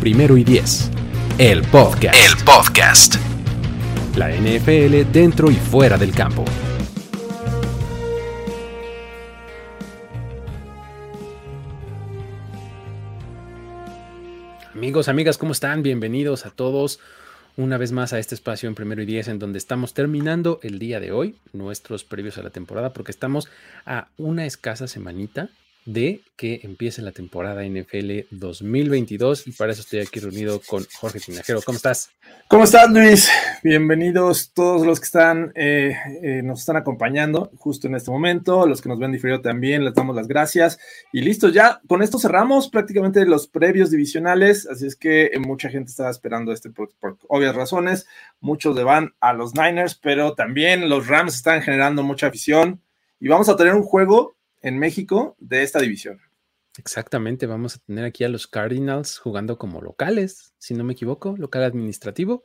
[0.00, 0.90] Primero y Diez.
[1.36, 2.16] El podcast.
[2.16, 3.16] El podcast.
[4.16, 6.42] La NFL dentro y fuera del campo.
[14.72, 15.82] Amigos, amigas, ¿cómo están?
[15.82, 16.98] Bienvenidos a todos
[17.58, 20.78] una vez más a este espacio en Primero y Diez en donde estamos terminando el
[20.78, 23.50] día de hoy, nuestros previos a la temporada, porque estamos
[23.84, 25.50] a una escasa semanita
[25.86, 31.20] de que empiece la temporada NFL 2022 y para eso estoy aquí reunido con Jorge
[31.20, 31.60] Tinajero.
[31.64, 32.10] ¿Cómo estás?
[32.48, 33.30] ¿Cómo estás, Luis?
[33.62, 38.82] Bienvenidos todos los que están, eh, eh, nos están acompañando justo en este momento, los
[38.82, 40.78] que nos ven diferido también, les damos las gracias
[41.12, 45.90] y listo, ya con esto cerramos prácticamente los previos divisionales, así es que mucha gente
[45.90, 48.06] estaba esperando este por, por obvias razones,
[48.40, 52.80] muchos le van a los Niners, pero también los Rams están generando mucha afición
[53.20, 56.20] y vamos a tener un juego en México de esta división.
[56.78, 61.36] Exactamente, vamos a tener aquí a los Cardinals jugando como locales, si no me equivoco,
[61.36, 62.44] local administrativo,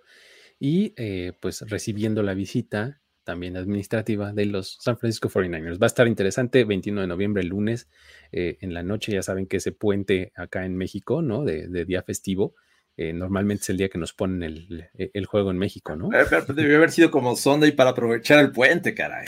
[0.60, 5.82] y eh, pues recibiendo la visita también administrativa de los San Francisco 49ers.
[5.82, 7.90] Va a estar interesante, 21 de noviembre, el lunes,
[8.32, 11.44] eh, en la noche, ya saben que ese puente acá en México, ¿no?
[11.44, 12.56] De, día festivo,
[12.98, 16.10] eh, normalmente es el día que nos ponen el, juego en México, ¿no?
[16.10, 19.26] Pero, debió haber sido como Sunday para aprovechar el puente, caray.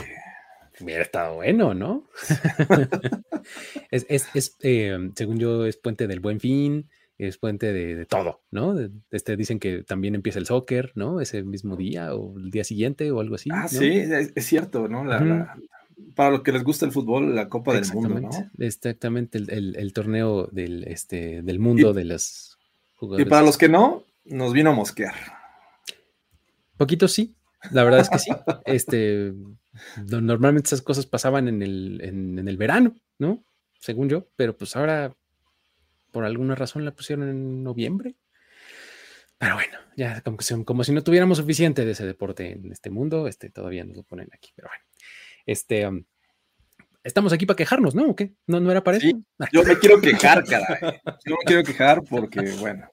[0.80, 2.08] Hubiera estado bueno, ¿no?
[3.92, 6.88] es, eh, según yo, es puente del buen fin,
[7.18, 8.76] es puente de, todo, ¿no?
[9.10, 11.20] este, dicen que también empieza el soccer, ¿no?
[11.20, 13.50] Ese mismo día o el día siguiente o algo así.
[13.52, 15.04] Ah, sí, es, cierto, ¿no?
[16.16, 18.30] para los que les gusta el fútbol, la Copa del Mundo, ¿no?
[18.60, 22.58] Exactamente, el, torneo del, este, del mundo de las
[22.96, 23.26] jugadores.
[23.26, 25.16] Y para los que no, nos vino a mosquear.
[26.78, 27.37] Poquito sí,
[27.72, 28.32] la verdad es que sí.
[28.66, 29.34] Este,
[30.10, 33.44] Normalmente esas cosas pasaban en el, en, el verano, ¿no?
[33.80, 35.16] Según yo, pero pues ahora
[36.12, 38.16] por alguna razón la pusieron en noviembre.
[39.38, 43.28] Pero bueno, ya como, como si no tuviéramos suficiente de ese deporte en este mundo,
[43.28, 44.52] este, todavía nos lo ponen aquí.
[44.56, 44.84] Pero bueno,
[45.46, 46.04] este, um,
[47.04, 48.08] estamos aquí para quejarnos, ¿no?
[48.08, 48.34] ¿O qué?
[48.48, 49.08] ¿No, no era para eso?
[49.54, 51.02] yo me quiero quejar, caray.
[51.26, 52.90] Yo me quiero quejar porque, bueno,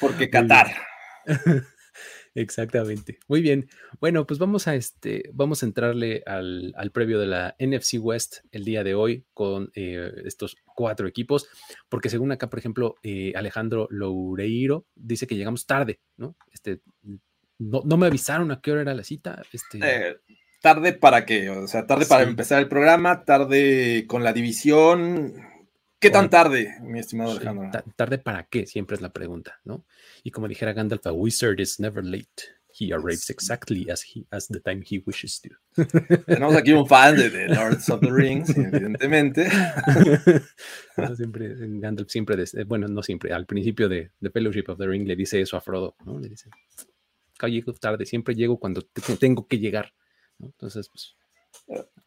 [0.00, 0.68] porque Qatar.
[2.38, 3.18] Exactamente.
[3.26, 3.68] Muy bien.
[4.00, 8.64] Bueno, pues vamos a este, vamos a entrarle al, previo de la NFC West el
[8.64, 11.48] día de hoy con eh, estos cuatro equipos,
[11.88, 16.36] porque según acá, por ejemplo, eh, Alejandro Loureiro dice que llegamos tarde, ¿no?
[16.52, 16.80] Este,
[17.58, 19.42] no, me avisaron a qué hora era la cita.
[19.52, 19.80] Este...
[19.82, 20.16] Eh,
[20.62, 25.34] tarde para qué, o sea, tarde para empezar el programa, tarde con la división,
[26.00, 27.70] ¿Qué tan tarde, mi estimado Alejandro?
[27.96, 28.66] ¿Tarde para qué?
[28.66, 29.84] Siempre es la pregunta, ¿no?
[30.22, 32.54] Y como dijera Gandalf, a wizard is never late.
[32.78, 35.48] He arrives exactly as, he, as the time he wishes to.
[36.26, 39.48] Tenemos aquí un fan de The Lords of the Rings, evidentemente.
[41.16, 45.16] siempre, Gandalf siempre, bueno, no siempre, al principio de The Fellowship of the Ring le
[45.16, 46.20] dice eso a Frodo, ¿no?
[46.20, 46.50] Le dice,
[47.46, 48.82] llego tarde, siempre llego cuando
[49.18, 49.92] tengo que llegar.
[50.38, 50.46] ¿no?
[50.46, 51.16] Entonces, pues,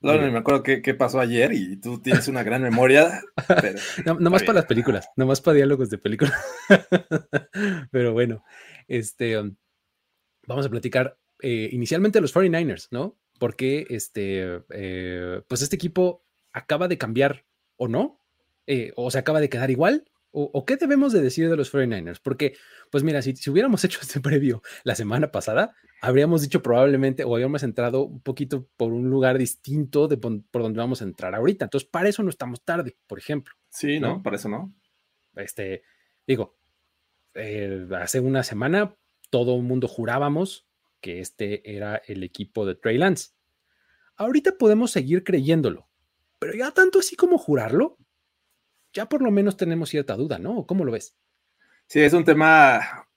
[0.02, 3.22] no, me acuerdo qué, pasó ayer y tú tienes una gran memoria.
[4.06, 6.34] no, más para las películas, no más para diálogos de películas.
[7.92, 8.44] pero bueno,
[8.88, 9.56] este, um,
[10.48, 13.18] vamos a platicar eh, inicialmente de los 49ers, ¿no?
[13.40, 17.46] Porque este, eh, pues este equipo acaba de cambiar
[17.78, 18.20] o no,
[18.68, 22.20] eh, o se acaba de quedar igual, o, qué debemos de decir de los 49ers?
[22.22, 22.56] Porque,
[22.90, 27.34] pues mira, si, si, hubiéramos hecho este previo la semana pasada, habríamos dicho probablemente o
[27.34, 31.66] habríamos entrado un poquito por un lugar distinto de por, donde vamos a entrar ahorita.
[31.66, 33.54] Entonces, para eso no estamos tarde, por ejemplo.
[33.70, 34.24] Sí, ¿no?
[34.24, 34.74] Para eso no.
[35.36, 35.84] Este,
[36.26, 36.58] digo,
[37.34, 38.96] eh, hace una semana
[39.30, 40.68] todo el mundo jurábamos
[41.00, 43.32] que este era el equipo de Trey Lance.
[44.16, 45.90] Ahorita podemos seguir creyéndolo,
[46.40, 47.98] pero ya tanto así como jurarlo,
[48.94, 50.66] ya por lo menos tenemos cierta duda, ¿no?
[50.66, 51.16] ¿Cómo lo ves?
[51.88, 53.08] Sí, es un tema,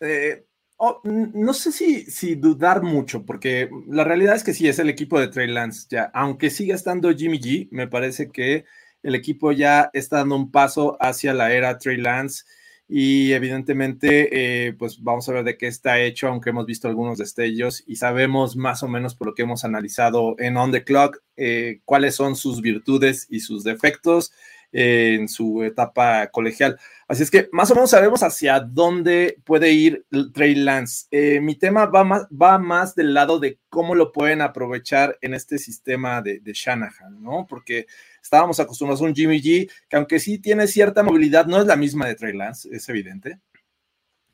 [0.00, 0.46] eh,
[0.76, 5.18] oh, no sé si, dudar mucho, porque la realidad es que sí, es el equipo
[5.18, 8.64] de Trey Lance, ya, aunque siga estando Jimmy G, me parece que
[9.02, 12.44] el equipo ya está dando un paso hacia la era Trey Lance
[12.92, 17.18] y evidentemente, eh, pues vamos a ver de qué está hecho, aunque hemos visto algunos
[17.18, 21.22] destellos y sabemos más o menos por lo que hemos analizado en On the Clock,
[21.36, 24.32] eh, cuáles son sus virtudes y sus defectos.
[24.72, 26.78] En su etapa colegial.
[27.08, 31.06] Así es que más o menos sabemos hacia dónde puede ir Trey Lance.
[31.10, 35.34] Eh, mi tema va más, va más del lado de cómo lo pueden aprovechar en
[35.34, 37.46] este sistema de, de Shanahan, ¿no?
[37.48, 37.86] Porque
[38.22, 41.76] estábamos acostumbrados a un Jimmy G, que aunque sí tiene cierta movilidad, no es la
[41.76, 43.40] misma de Trey Lance, es evidente.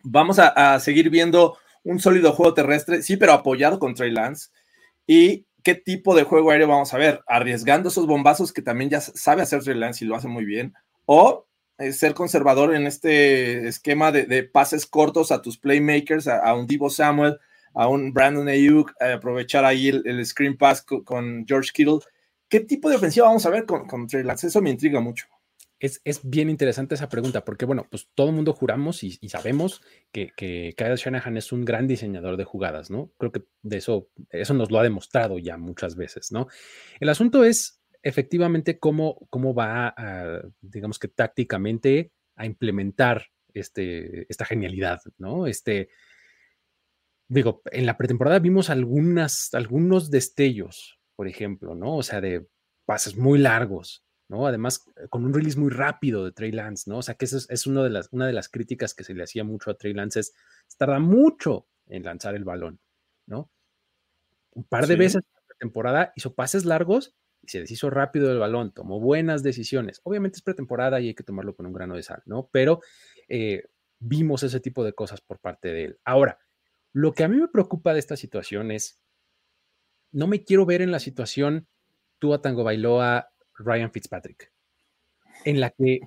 [0.03, 4.51] Vamos a, a seguir viendo un sólido juego terrestre, sí, pero apoyado con Trey Lance.
[5.07, 9.01] Y qué tipo de juego aéreo vamos a ver, arriesgando esos bombazos que también ya
[9.01, 10.75] sabe hacer Trey Lance y lo hace muy bien,
[11.07, 11.49] o
[11.79, 16.89] eh, ser conservador en este esquema de, pases cortos a tus playmakers, a, un Divo
[16.89, 17.41] Samuel,
[17.75, 21.99] a un Brandon Ayuk, aprovechar ahí el, screen pass con, George Kittle.
[22.49, 24.47] ¿Qué tipo de ofensiva vamos a ver con, con Trey Lance?
[24.47, 25.27] Eso me intriga mucho
[25.79, 29.83] es, bien interesante esa pregunta, porque bueno, pues todo el mundo juramos y, sabemos
[30.13, 33.13] que, que, Kyle Shanahan es un gran diseñador de jugadas, ¿no?
[33.19, 36.49] Creo que de eso, eso nos lo ha demostrado ya muchas veces, ¿no?
[37.01, 39.95] El asunto es efectivamente cómo, cómo va,
[40.61, 45.47] digamos que tácticamente, a implementar este, esta genialidad, ¿no?
[45.47, 45.89] Este,
[47.29, 51.97] digo, en la pretemporada vimos algunas, algunos destellos, por ejemplo, ¿no?
[51.97, 52.47] O sea, de
[52.85, 54.47] pases muy largos, ¿no?
[54.47, 56.99] Además, eh, con un release muy rápido de Trey Lance, ¿no?
[56.99, 59.45] O sea, que eso es, de las, una de las críticas que se le hacía
[59.45, 60.35] mucho a Trey Lance, es
[60.77, 62.81] tarda mucho en lanzar el balón,
[63.27, 63.51] ¿no?
[64.53, 68.39] Un par de veces en la temporada hizo pases largos y se deshizo rápido del
[68.39, 70.01] balón, tomó buenas decisiones.
[70.03, 72.49] Obviamente es pretemporada y hay que tomarlo con un grano de sal, ¿no?
[72.51, 72.81] Pero
[73.29, 73.65] eh,
[73.99, 75.99] vimos ese tipo de cosas por parte de él.
[76.05, 76.39] Ahora,
[76.93, 78.99] lo que a mí me preocupa de esta situación es,
[80.11, 81.69] no me quiero ver en la situación
[82.33, 83.29] a Tango Bailoa
[83.59, 84.53] Ryan Fitzpatrick,
[85.45, 86.01] en la que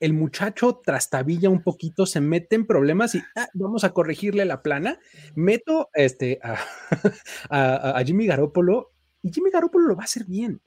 [0.00, 4.62] el muchacho trastabilla un poquito, se mete en problemas y ah, vamos a corregirle la
[4.62, 4.98] plana.
[5.34, 8.92] Meto este, a, Jimmy Garoppolo
[9.22, 10.62] y Jimmy Garoppolo lo va a hacer bien.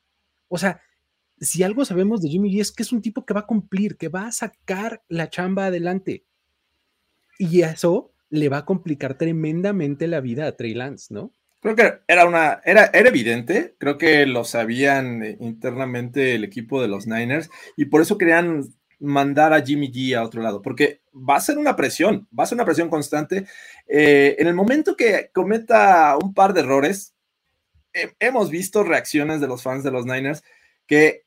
[0.47, 0.81] O sea,
[1.39, 4.07] si algo sabemos de Jimmy es que es un tipo que va a cumplir, que
[4.07, 6.25] va a sacar la chamba adelante.
[7.39, 11.31] Y eso le va a complicar tremendamente la vida a Trey Lance, ¿no?
[11.63, 16.81] Creo que era una, era, era evidente, creo que lo sabían eh, internamente el equipo
[16.81, 18.65] de los Niners y por eso querían
[18.99, 22.47] mandar a Jimmy G a otro lado, porque va a ser una presión, va a
[22.47, 23.45] ser una presión constante.
[23.87, 27.13] Eh, en el momento que cometa un par de errores,
[28.19, 30.43] hemos visto reacciones de los fans de los Niners
[30.85, 31.23] que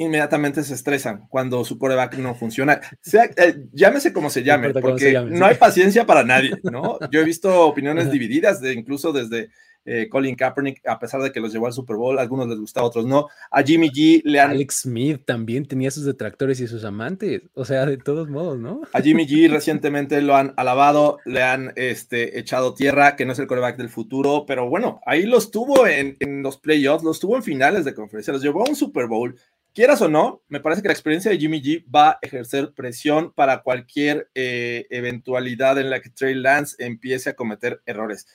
[0.00, 2.80] inmediatamente se estresan cuando su coreback no funciona.
[3.12, 6.98] Eh, llámese como se llame, porque no hay paciencia para nadie, ¿no?
[7.10, 9.50] Yo he visto opiniones divididas, de, incluso desde
[9.84, 12.58] eh, Colin Kaepernick, a pesar de que los llevó al Super Bowl, a algunos les
[12.58, 13.28] gusta, a otros no.
[13.50, 14.50] A Jimmy G le han...
[14.50, 18.82] Alex Smith también tenía sus detractores y sus amantes, o sea, de todos modos, ¿no?
[18.92, 23.38] A Jimmy G recientemente lo han alabado, le han este, echado tierra, que no es
[23.38, 27.36] el coreback del futuro, pero bueno, ahí los tuvo en, en los playoffs, los tuvo
[27.36, 29.36] en finales de conferencia, los llevó a un Super Bowl.
[29.72, 33.32] Quieras o no, me parece que la experiencia de Jimmy G va a ejercer presión
[33.32, 38.26] para cualquier eh, eventualidad en la que Trey Lance empiece a cometer errores.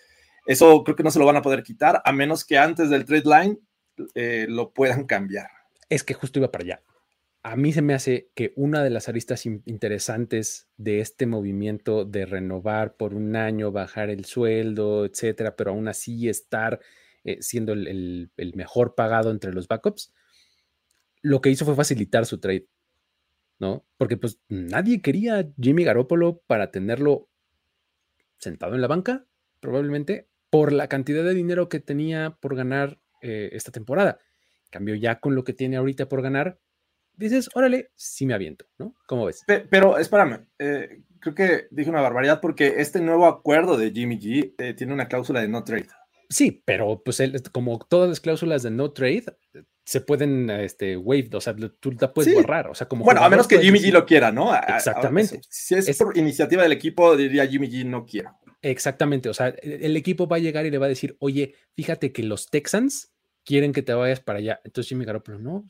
[0.46, 3.06] Eso creo que no se lo van a poder quitar, a menos que antes del
[3.06, 3.60] trade line
[4.14, 5.50] eh, lo puedan cambiar.
[5.90, 6.82] Es que justo iba para allá.
[7.44, 12.26] A mí se me hace que una de las aristas interesantes de este movimiento de
[12.26, 16.80] renovar por un año, bajar el sueldo, etcétera, pero aún así estar
[17.24, 20.12] eh, siendo el, mejor pagado entre los backups,
[21.22, 22.68] lo que hizo fue facilitar su trade,
[23.60, 23.86] ¿no?
[23.98, 27.30] Porque pues nadie quería Jimmy Garoppolo para tenerlo
[28.38, 29.26] sentado en la banca,
[29.60, 34.20] probablemente, por la cantidad de dinero que tenía por ganar eh, esta temporada.
[34.70, 36.60] Cambio ya con lo que tiene ahorita por ganar,
[37.14, 38.96] dices, órale, sí me aviento, ¿no?
[39.06, 39.44] ¿Cómo ves?
[39.70, 44.54] Pero, espérame, eh, creo que dije una barbaridad porque este nuevo acuerdo de Jimmy G
[44.58, 45.88] eh, tiene una cláusula de no trade.
[46.30, 47.22] Sí, pero pues
[47.52, 49.26] como todas las cláusulas de no trade
[49.84, 53.30] se pueden este, waive, o sea, tú la puedes borrar, o sea, como bueno, a
[53.30, 54.56] menos que Jimmy G lo quiera, ¿no?
[54.56, 55.42] Exactamente.
[55.50, 58.40] si es, por iniciativa del equipo, diría Jimmy G no quiero.
[58.68, 62.12] Exactamente, o sea, el equipo va a llegar y le va a decir, oye, fíjate
[62.12, 64.60] que los Texans quieren que te vayas para allá.
[64.64, 65.70] Entonces Jimmy Garoppolo, no,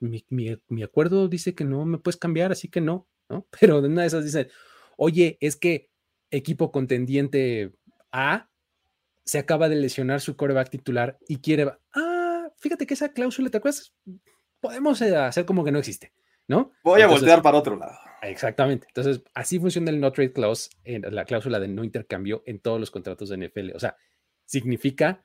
[0.00, 3.46] mi, mi, acuerdo dice que no me puedes cambiar, así que no, ¿no?
[3.60, 4.48] Pero de una de esas dice,
[4.96, 5.92] oye, es que
[6.32, 7.70] equipo contendiente
[8.10, 8.50] A
[9.24, 13.58] se acaba de lesionar su coreback titular y quiere, ah, fíjate que esa cláusula, ¿te
[13.58, 13.94] acuerdas?
[14.58, 16.12] Podemos eh, hacer como que no existe,
[16.48, 16.72] ¿no?
[16.82, 17.96] Voy a voltear para otro lado.
[18.22, 18.86] Exactamente.
[18.88, 22.78] Entonces, así funciona el no trade clause, en la cláusula de no intercambio en todos
[22.78, 23.72] los contratos de NFL.
[23.74, 23.96] O sea,
[24.44, 25.24] significa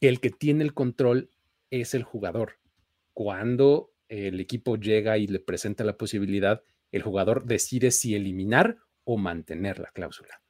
[0.00, 1.30] que el que tiene el control
[1.70, 2.58] es el jugador.
[3.12, 6.62] Cuando el equipo llega y le presenta la posibilidad,
[6.92, 10.40] el jugador decide si eliminar o mantener la cláusula.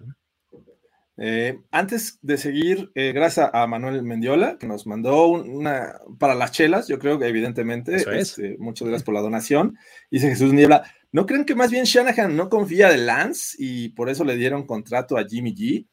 [1.19, 6.53] Eh, antes de seguir, eh, gracias a Manuel Mendiola, que nos mandó una para las
[6.53, 9.79] chelas, yo creo que evidentemente, este, muchas gracias por la donación.
[10.11, 14.09] Dice Jesús Niebla, ¿no creen que más bien Shanahan no confía de Lance y por
[14.11, 15.87] eso le dieron contrato a Jimmy G?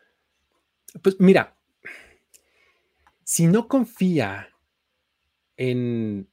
[1.01, 1.58] Pues mira,
[3.24, 4.50] si no confía
[5.58, 6.29] en,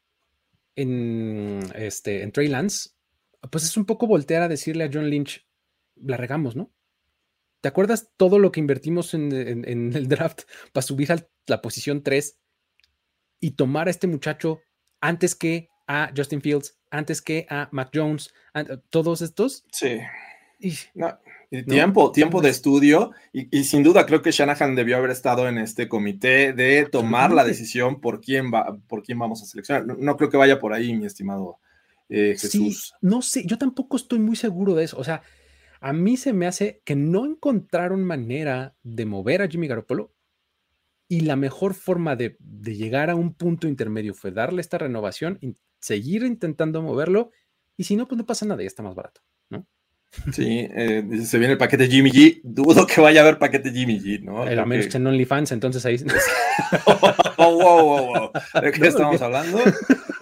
[0.76, 2.90] en, este, en Trey Lance,
[3.50, 5.46] pues es un poco voltear a decirle a John Lynch,
[5.96, 6.72] la regamos, ¿no?
[7.60, 12.38] ¿Te acuerdas todo lo que invertimos en, el draft para subir a la posición 3
[13.38, 14.60] y tomar a este muchacho
[15.00, 18.32] antes que a Justin Fields, antes que a Mac Jones,
[18.90, 19.64] todos estos?
[19.72, 19.98] Sí.
[20.58, 20.74] Y,
[21.64, 25.88] tiempo, tiempo de estudio y, sin duda creo que Shanahan debió haber estado en este
[25.88, 29.86] comité de tomar la decisión por quién va, por quién vamos a seleccionar.
[29.86, 31.58] No, creo que vaya por ahí, mi estimado
[32.08, 32.88] eh, Jesús.
[32.88, 34.98] Sí, no sé, yo tampoco estoy muy seguro de eso.
[34.98, 35.22] O sea,
[35.80, 40.12] a mí se me hace que no encontraron manera de mover a Jimmy Garoppolo
[41.10, 45.56] y la mejor forma de, llegar a un punto intermedio fue darle esta renovación, y
[45.80, 47.30] seguir intentando moverlo
[47.76, 49.66] y si no, pues no pasa nada, ya está más barato, ¿no?
[50.32, 52.40] Sí, eh, se viene el paquete Jimmy G.
[52.42, 54.44] Dudo que vaya a haber paquete Jimmy G, ¿no?
[54.44, 54.96] El menos que...
[54.96, 55.96] en OnlyFans, entonces ahí.
[57.38, 58.62] oh, wow, wow, wow.
[58.62, 59.60] ¿De qué estamos hablando?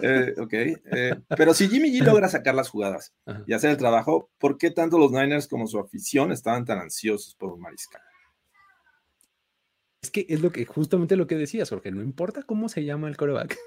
[0.01, 0.53] Eh, ok.
[0.53, 3.13] Eh, pero si Jimmy G logra sacar las jugadas
[3.45, 7.35] y hacer el trabajo, ¿por qué tanto los Niners como su afición estaban tan ansiosos
[7.35, 8.01] por un mariscal?
[10.01, 13.09] Es que es lo que, justamente lo que decías, porque no importa cómo se llama
[13.09, 13.57] el coreback,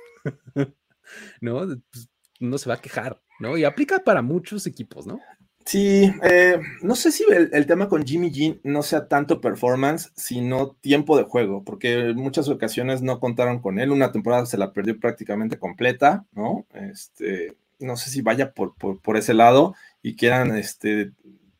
[1.40, 1.66] ¿no?
[1.90, 2.08] Pues,
[2.40, 3.56] no se va a quejar, ¿no?
[3.56, 5.20] Y aplica para muchos equipos, ¿no?
[5.64, 10.72] Sí, eh, no sé si el, tema con Jimmy G no sea tanto performance, sino
[10.80, 14.72] tiempo de juego, porque en muchas ocasiones no contaron con él, una temporada se la
[14.72, 16.66] perdió prácticamente completa, ¿no?
[16.74, 21.12] Este, no sé si vaya por, por, ese lado y quieran este,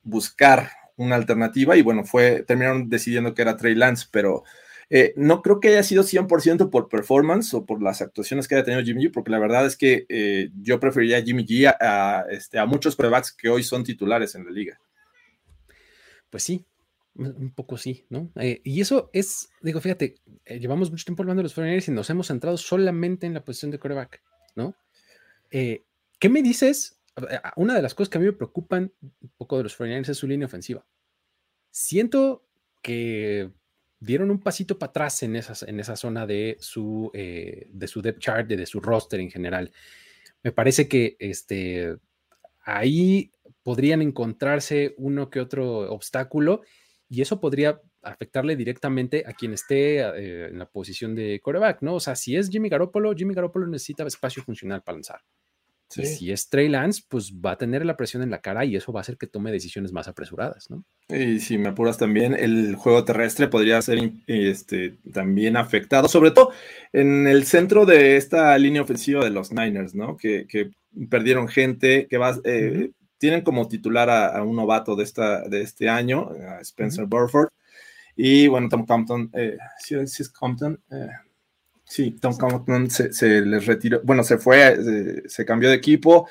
[0.03, 4.43] buscar una alternativa, y bueno, fue, terminaron decidiendo que era Trey Lance, pero
[4.95, 8.65] eh, no creo que haya sido 100% por performance o por las actuaciones que haya
[8.65, 12.59] tenido Jimmy G, porque la verdad es que eh, yo preferiría Jimmy G a, este,
[12.59, 14.79] a muchos quarterbacks que hoy son titulares en la liga.
[16.29, 16.67] Pues sí,
[17.15, 18.31] un poco sí, ¿no?
[18.37, 22.11] Eh, y eso es, digo, fíjate, llevamos mucho tiempo hablando de los 49 y nos
[22.11, 24.23] hemos centrado solamente en la posición de quarterback,
[24.57, 24.77] ¿no?
[25.49, 27.01] ¿Qué me dices?
[27.57, 30.19] Una de las cosas que a mí me preocupan un poco de los 49 es
[30.19, 30.85] su línea ofensiva.
[31.71, 32.45] Siento
[32.83, 33.53] que
[34.03, 38.03] dieron un pasito para atrás en, esas, en esa zona de su, eh, de su
[38.03, 39.71] depth chart, de, de, su roster en general.
[40.43, 41.97] Me parece que este,
[42.65, 43.31] ahí
[43.63, 46.63] podrían encontrarse uno que otro obstáculo
[47.09, 51.95] y eso podría afectarle directamente a quien esté eh, en la posición de coreback, ¿no?
[51.95, 55.21] O sea, si es Jimmy Garoppolo, Jimmy Garoppolo necesita espacio funcional para lanzar.
[55.93, 58.93] Si es Trey Lance, pues va a tener la presión en la cara y eso
[58.93, 60.85] va a hacer que tome decisiones más apresuradas, ¿no?
[61.09, 66.53] Y si me apuras también, el juego terrestre podría ser este, también afectado, sobre todo
[66.93, 70.17] en el centro de esta línea ofensiva de los Niners, ¿no?
[70.17, 70.47] Que,
[71.09, 75.89] perdieron gente, que va, eh, tienen como titular a, un novato de, esta, de este
[75.89, 76.31] año,
[76.61, 77.49] Spencer Burford,
[78.15, 81.09] y bueno, Tom Compton, eh, si es Compton, eh,
[81.93, 84.79] Sí, Tom Compton se, les retiró, bueno, se fue,
[85.27, 86.27] se, cambió de equipo.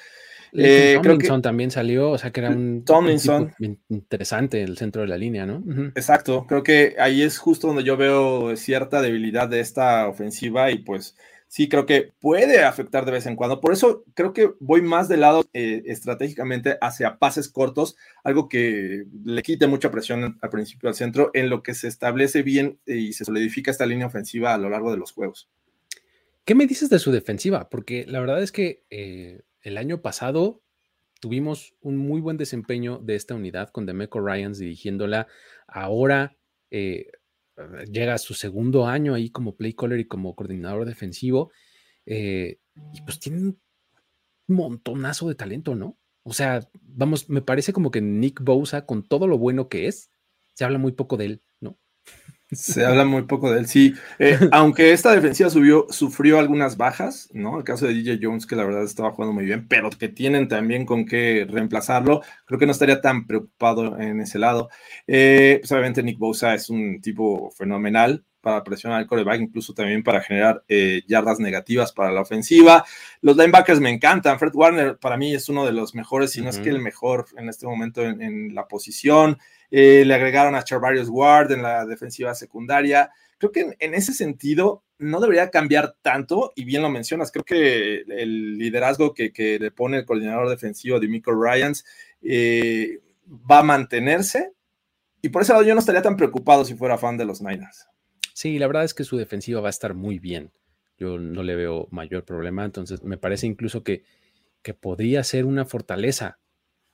[0.54, 3.54] Eh, Tomlinson también salió, o sea que era un, Tomlinson.
[3.90, 5.64] interesante el centro de la línea, ¿no?
[5.94, 10.80] Exacto, creo que ahí es justo donde yo veo cierta debilidad de esta ofensiva y
[10.80, 11.16] pues
[11.52, 13.60] sí creo que puede afectar de vez en cuando.
[13.60, 19.04] Por eso creo que voy más del lado eh, estratégicamente hacia pases cortos, algo que
[19.26, 23.12] le quite mucha presión al principio al centro, en lo que se establece bien y
[23.12, 25.50] se solidifica esta línea ofensiva a lo largo de los juegos.
[26.46, 27.68] ¿Qué me dices de su defensiva?
[27.68, 30.62] Porque la verdad es que eh, el año pasado
[31.20, 35.28] tuvimos un muy buen desempeño de esta unidad con Demeco Ryans dirigiéndola.
[35.68, 36.38] Ahora
[36.70, 37.12] eh,
[37.92, 41.52] llega a su segundo año ahí como play caller y como coordinador defensivo.
[42.06, 42.60] Eh,
[42.94, 43.62] y pues tiene un
[44.48, 45.98] montonazo de talento, ¿no?
[46.24, 50.12] O sea, vamos, me parece como que Nick Bosa, con todo lo bueno que es,
[50.54, 51.80] se habla muy poco de él, ¿no?
[52.52, 53.94] Se habla muy poco de él, sí.
[54.20, 57.58] Eh, aunque esta defensiva subió, sufrió algunas bajas, ¿no?
[57.58, 60.50] El caso de DJ Jones, que la verdad estaba jugando muy bien, pero que tienen
[60.50, 64.70] también con qué reemplazarlo, creo que no estaría tan preocupado en ese lado.
[65.08, 70.04] Eh, pues obviamente Nick Bosa es un tipo fenomenal para presionar al coreback, incluso también
[70.04, 72.84] para generar eh, yardas negativas para la ofensiva.
[73.22, 74.40] Los linebackers me encantan.
[74.40, 77.28] Fred Warner para mí es uno de los mejores, si no es que el mejor
[77.38, 79.38] en este momento en la posición.
[79.72, 83.10] Eh, le agregaron a Charvarius Ward en la defensiva secundaria.
[83.38, 88.04] Creo que en, ese sentido no debería cambiar tanto, y bien lo mencionas, creo que
[88.08, 91.86] el liderazgo que, le pone el coordinador defensivo de Michael Ryans
[92.22, 93.00] eh,
[93.50, 94.52] va a mantenerse,
[95.24, 97.88] y por ese lado yo no estaría tan preocupado si fuera fan de los Niners.
[98.34, 100.52] Sí, la verdad es que su defensiva va a estar muy bien.
[100.98, 104.04] Yo no le veo mayor problema, entonces me parece incluso que,
[104.62, 106.41] que podría ser una fortaleza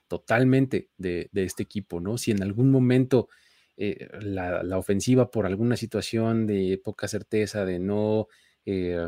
[0.08, 2.18] totalmente de, este equipo, ¿no?
[2.18, 3.30] Si en algún momento
[3.76, 8.28] eh, la, ofensiva por alguna situación de poca certeza, de no,
[8.66, 9.08] eh,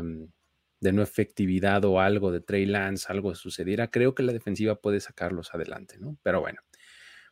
[0.80, 5.00] de no efectividad o algo de Trey Lance, algo sucediera, creo que la defensiva puede
[5.00, 6.16] sacarlos adelante, ¿no?
[6.22, 6.60] Pero bueno,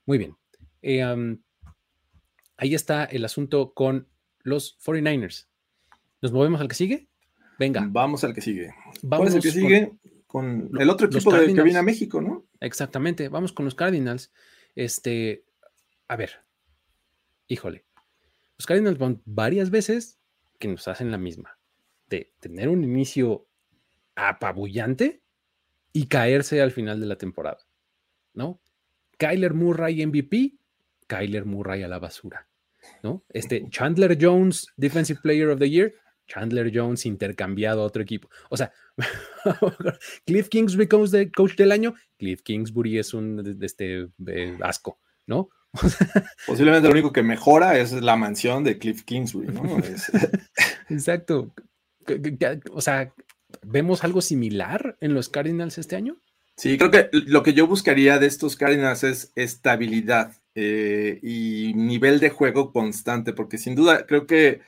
[0.05, 0.37] muy bien.
[0.83, 1.05] Eh,
[2.57, 4.09] ahí está el asunto con
[4.43, 5.47] los 49ers.
[6.21, 7.09] ¿Nos movemos al que sigue?
[7.59, 7.87] Venga.
[7.89, 8.75] Vamos al que sigue.
[9.03, 9.89] Vamos al que sigue?
[9.89, 12.47] Con, el otro equipo de, que viene a México, ¿no?
[12.61, 13.29] Exactamente.
[13.29, 14.33] Vamos con los Cardinals.
[14.75, 15.45] Este,
[16.07, 16.45] a ver,
[17.47, 17.87] híjole.
[18.59, 20.21] Los Cardinals van varias veces
[20.59, 21.59] que nos hacen la misma.
[22.09, 23.49] De tener un inicio
[24.15, 25.23] apabullante
[25.93, 27.59] y caerse al final de la temporada.
[28.35, 28.61] ¿No?
[29.17, 30.59] Kyler Murray MVP,
[31.07, 32.49] Kyler Murray a la basura.
[33.03, 33.25] ¿no?
[33.31, 35.95] Este Chandler Jones, Defensive Player of the Year,
[36.29, 38.29] Chandler Jones intercambiado a otro equipo.
[38.51, 38.73] O sea,
[40.27, 44.09] Cliff Kingsbury de coach del año, Cliff Kingsbury es un este,
[44.61, 45.49] asco, ¿no?
[46.47, 49.79] Posiblemente lo único que mejora es la mansión de Cliff Kingsbury, ¿no?
[50.89, 51.53] Exacto.
[52.73, 53.13] O sea,
[53.63, 56.17] ¿vemos algo similar en los Cardinals este año?
[56.57, 60.33] Sí, creo que lo que yo buscaría de estos Cardinals es estabilidad.
[60.61, 64.61] Eh, y nivel de juego constante, porque sin duda creo que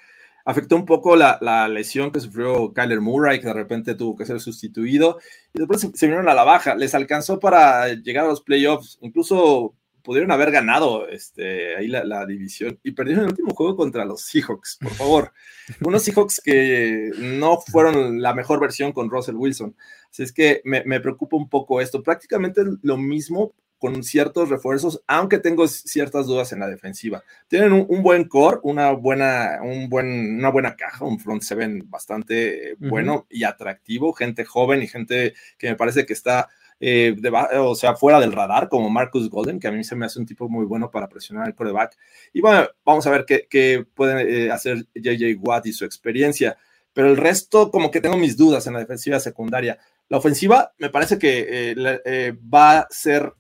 [0.51, 4.41] afectó un poco la, lesión que sufrió Kyler Murray, que de repente tuvo que ser
[4.41, 5.19] sustituido,
[5.55, 9.75] y después se, vinieron a la baja, les alcanzó para llegar a los playoffs, incluso
[10.03, 14.79] pudieron haber ganado este, ahí la, división y perdieron el último juego contra los Seahawks,
[14.81, 15.33] por favor.
[15.85, 19.77] Unos Seahawks que no fueron la mejor versión con Russell Wilson.
[20.11, 22.03] Así es que me, me preocupa un poco esto.
[22.03, 27.25] Prácticamente lo mismo con ciertos refuerzos, aunque tengo ciertas dudas en la defensiva.
[27.49, 32.77] Tienen un, buen core, una buena, un buen, una buena caja, un front seven bastante
[32.79, 37.17] bueno y atractivo, gente joven y gente que me parece que está eh,
[37.55, 40.27] o sea, fuera del radar, como Marcus Golden, que a mí se me hace un
[40.27, 41.97] tipo muy bueno para presionar el coreback.
[42.35, 46.59] Y bueno, vamos a ver qué, qué pueden eh, hacer JJ Watt y su experiencia.
[46.93, 49.79] Pero el resto, como que tengo mis dudas en la defensiva secundaria.
[50.11, 53.33] La ofensiva me parece que eh, va a ser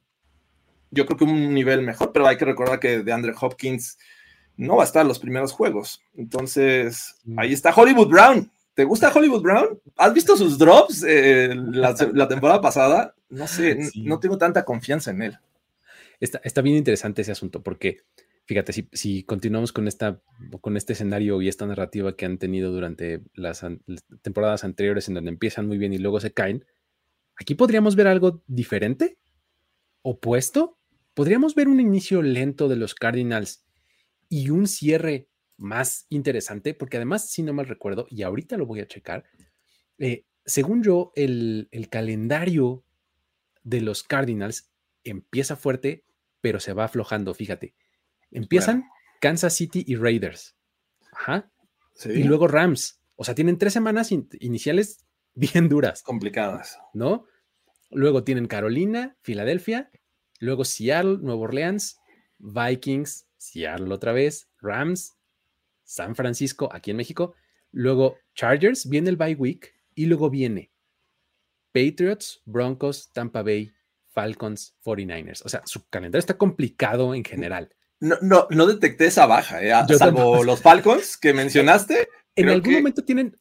[0.90, 3.98] yo creo que un nivel mejor, pero hay que recordar que de Andre Hopkins
[4.57, 6.03] no va a estar en los primeros juegos.
[6.14, 7.38] Entonces, mm.
[7.38, 8.50] ahí está Hollywood Brown.
[8.74, 9.81] ¿Te gusta Hollywood Brown?
[9.96, 13.14] ¿Has visto sus drops eh, la, temporada pasada?
[13.29, 15.38] No sé, no tengo tanta confianza en él.
[16.20, 18.03] Está, está bien interesante ese asunto porque,
[18.44, 20.20] fíjate, si, si, continuamos con, esta,
[20.61, 25.14] con este escenario y esta narrativa que han tenido durante las, las temporadas anteriores en
[25.14, 26.64] donde empiezan muy bien y luego se caen,
[27.37, 29.18] aquí podríamos ver algo diferente,
[30.03, 30.79] opuesto,
[31.20, 33.66] podríamos ver un inicio lento de los Cardinals
[34.30, 35.28] y un cierre
[35.59, 39.24] más interesante, porque además, si no mal recuerdo, y ahorita lo voy a checar,
[39.98, 42.87] eh, según yo, el, calendario
[43.64, 44.72] de los Cardinals
[45.04, 46.06] empieza fuerte,
[46.40, 47.74] pero se va aflojando, fíjate.
[48.30, 48.85] Empiezan
[49.20, 50.56] Kansas City y Raiders.
[51.12, 51.52] Ajá.
[52.02, 53.02] Y luego Rams.
[53.16, 55.04] O sea, tienen tres semanas iniciales
[55.35, 56.02] bien duras.
[56.02, 56.78] Complicadas.
[56.94, 57.26] ¿No?
[57.90, 59.90] Luego tienen Carolina, Filadelfia
[60.40, 61.98] Luego Seattle, Nueva Orleans,
[62.38, 65.16] Vikings, Seattle otra vez, Rams,
[65.85, 67.35] San Francisco, aquí en México.
[67.70, 70.72] Luego Chargers, viene el bye week y luego viene
[71.72, 73.70] Patriots, Broncos, Tampa Bay,
[74.09, 75.42] Falcons, 49ers.
[75.44, 77.70] O sea, su calendario está complicado en general.
[78.00, 79.72] No, no, no detecté esa baja, ¿eh?
[79.96, 82.09] salvo los Falcons que mencionaste.
[82.37, 83.37] En algún momento tienen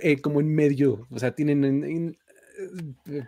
[0.00, 2.18] eh, como en medio, o sea, tienen
[3.06, 3.22] eh,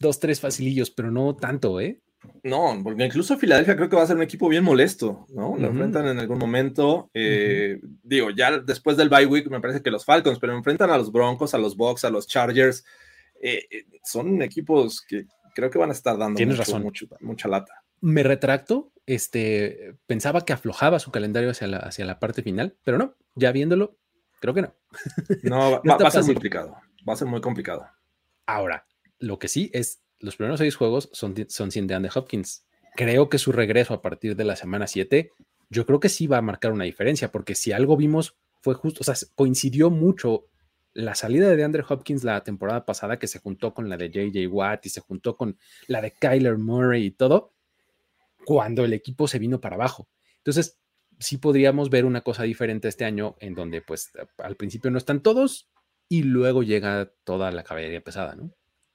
[0.00, 2.00] dos, tres facilillos, pero no tanto, ¿eh?
[2.42, 5.56] No, porque incluso Filadelfia creo que va a ser un equipo bien molesto, ¿no?
[5.58, 7.10] Lo enfrentan en algún momento.
[7.14, 10.98] Eh, digo, ya después del bye week me parece que los Falcons, pero enfrentan a
[10.98, 12.84] los Broncos, a los Bucks, a los Chargers.
[13.40, 16.82] Eh, eh, son equipos que creo que van a estar dando Tienes razón.
[17.20, 17.82] mucha lata.
[18.00, 22.98] Me retracto, este, pensaba que aflojaba su calendario hacia la, hacia la parte final, pero
[22.98, 23.96] no, ya viéndolo,
[24.40, 24.74] creo que no.
[25.42, 26.76] No, va a ser muy complicado.
[27.08, 27.86] Va a ser muy complicado.
[28.46, 28.86] Ahora,
[29.18, 32.64] lo que sí es los primeros seis juegos son, son sin DeAndre Hopkins.
[32.94, 35.30] Creo que su regreso a partir de la semana 7,
[35.68, 39.00] yo creo que sí va a marcar una diferencia, porque si algo vimos fue justo,
[39.00, 40.46] o sea, coincidió mucho
[40.94, 44.48] la salida de DeAndre Hopkins la temporada pasada que se juntó con la de JJ
[44.48, 47.52] Watt y se juntó con la de Kyler Murray y todo,
[48.46, 50.08] cuando el equipo se vino para abajo.
[50.38, 50.80] Entonces,
[51.18, 55.20] sí podríamos ver una cosa diferente este año en donde pues al principio no están
[55.22, 55.68] todos
[56.08, 58.52] y luego llega toda la caballería pesada, ¿no?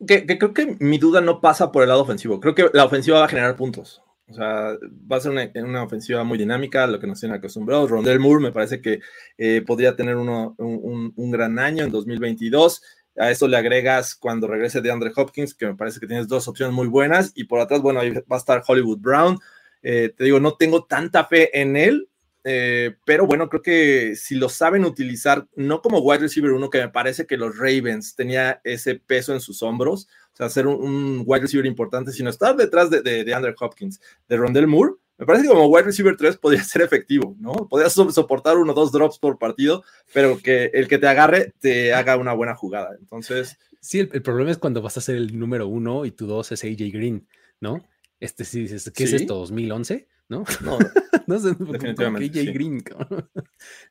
[0.08, 2.40] Que, creo que mi duda no pasa por el lado ofensivo.
[2.40, 4.02] Creo que la ofensiva va a generar puntos.
[4.28, 4.78] O sea,
[5.12, 7.90] va a ser una, ofensiva muy dinámica, lo que nos tiene acostumbrados.
[7.90, 9.02] Rondell Moore me parece que
[9.38, 12.82] eh, podría tener un, un, gran año en 2022.
[13.18, 16.48] A eso le agregas cuando regrese de Andre Hopkins, que me parece que tienes dos
[16.48, 17.34] opciones muy buenas.
[17.36, 19.38] Y por atrás, bueno, ahí va a estar Hollywood Brown.
[19.84, 22.08] Eh, te digo, no tengo tanta fe en él,
[22.44, 26.80] eh, pero bueno, creo que si lo saben utilizar, no como wide receiver uno, que
[26.80, 31.24] me parece que los Ravens tenía ese peso en sus hombros, o sea, ser un,
[31.26, 35.44] wide receiver importante, sino estar detrás de, de, Andrew Hopkins, de Rondell Moore, me parece
[35.44, 37.54] que como wide receiver 3 podría ser efectivo, ¿no?
[37.70, 41.94] Podrías soportar uno o dos drops por partido, pero que el que te agarre te
[41.94, 42.96] haga una buena jugada.
[43.00, 43.60] Entonces.
[43.80, 46.64] Sí, el, problema es cuando vas a ser el número uno y tu dos es
[46.64, 47.28] AJ Green,
[47.60, 47.88] ¿no?
[48.20, 49.46] Este sí dices, ¿qué es esto?
[49.46, 50.08] ¿2011?
[50.32, 50.46] ¿No?
[50.62, 50.80] No,
[51.28, 52.46] no sé, definitivamente.
[52.54, 52.82] Green,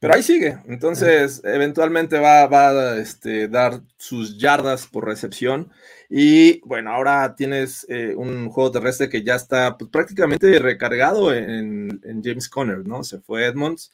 [0.00, 0.59] Pero ahí sigue.
[0.66, 5.70] Entonces, eventualmente va, a este, dar sus yardas por recepción.
[6.09, 12.00] Y bueno, ahora tienes eh, un juego terrestre que ya está pues, prácticamente recargado en,
[12.03, 13.05] en, James Conner, ¿no?
[13.05, 13.92] Se fue Edmonds.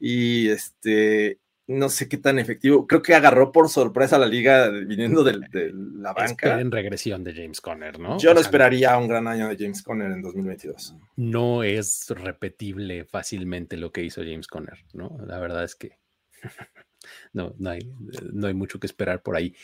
[0.00, 2.86] Y este, no sé qué tan efectivo.
[2.86, 6.60] Creo que agarró por sorpresa la liga viniendo de, la banca.
[6.60, 8.18] en regresión de James Conner, ¿no?
[8.18, 10.96] Yo no esperaría un gran año de James Conner en 2022.
[11.16, 15.16] No es repetible fácilmente lo que hizo James Conner, ¿no?
[15.26, 15.98] La verdad es que
[17.32, 17.92] no, no, hay,
[18.32, 19.54] no hay mucho que esperar por ahí.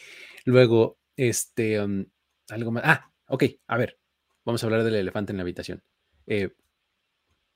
[0.45, 2.07] Luego, este, um,
[2.49, 2.85] algo más.
[2.87, 3.99] Ah, ok, a ver,
[4.45, 5.83] vamos a hablar del elefante en la habitación.
[6.27, 6.51] Eh,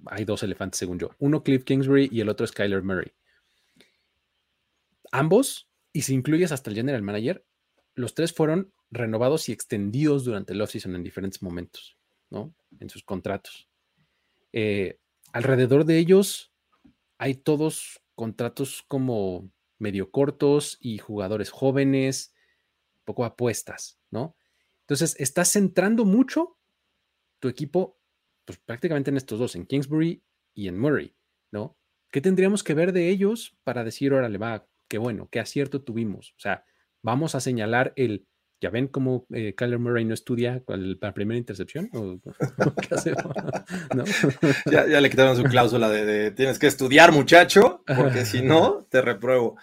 [0.07, 1.11] hay dos elefantes, según yo.
[1.19, 3.13] Uno Cliff Kingsbury y el otro Skyler Murray
[5.13, 7.45] ambos, y si incluyes hasta el general manager,
[7.95, 11.97] los tres fueron renovados y extendidos durante el offseason en diferentes momentos,
[12.31, 12.55] ¿no?
[12.81, 13.69] En sus contratos.
[14.53, 14.99] Eh,
[15.33, 16.53] alrededor de ellos
[17.19, 22.35] hay todos contratos como medio cortos y jugadores jóvenes,
[23.05, 24.37] poco apuestas, ¿no?
[24.81, 26.59] Entonces, estás centrando mucho
[27.39, 27.99] tu equipo,
[28.45, 30.23] pues prácticamente en estos dos, en Kingsbury
[30.55, 31.15] y en Murray,
[31.51, 31.77] ¿no?
[32.11, 36.35] ¿Qué tendríamos que ver de ellos para decir, órale, va, qué bueno, qué acierto tuvimos.
[36.37, 36.67] O sea,
[37.03, 38.27] vamos a señalar el,
[38.61, 41.89] ¿ya ven cómo eh, Kyler Murray no estudia la primera intercepción?
[44.71, 49.57] ya, le quitaron su cláusula de, tienes que estudiar, muchacho, porque si no, te repruebo.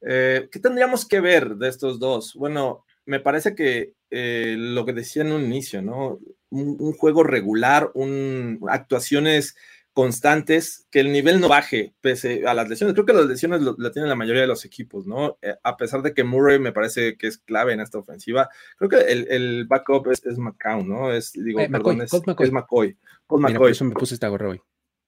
[0.00, 2.34] Eh, ¿Qué tendríamos que ver de estos dos?
[2.34, 6.18] Bueno, me parece que eh, lo que decía en un inicio, ¿no?
[6.50, 9.54] Un, un juego regular, un, actuaciones
[9.94, 12.94] constantes, que el nivel no baje pese a las lesiones.
[12.94, 15.38] Creo que las lesiones la tienen la mayoría de los equipos, ¿no?
[15.40, 18.90] Eh, a pesar de que Murray me parece que es clave en esta ofensiva, creo
[18.90, 21.12] que el, backup es, es McCown, ¿no?
[21.12, 22.46] Es, digo, eh, perdón, es, McCoy.
[22.46, 22.98] es, McCoy.
[23.30, 23.72] McCoy.
[23.72, 24.60] eso me puse esta gorra hoy.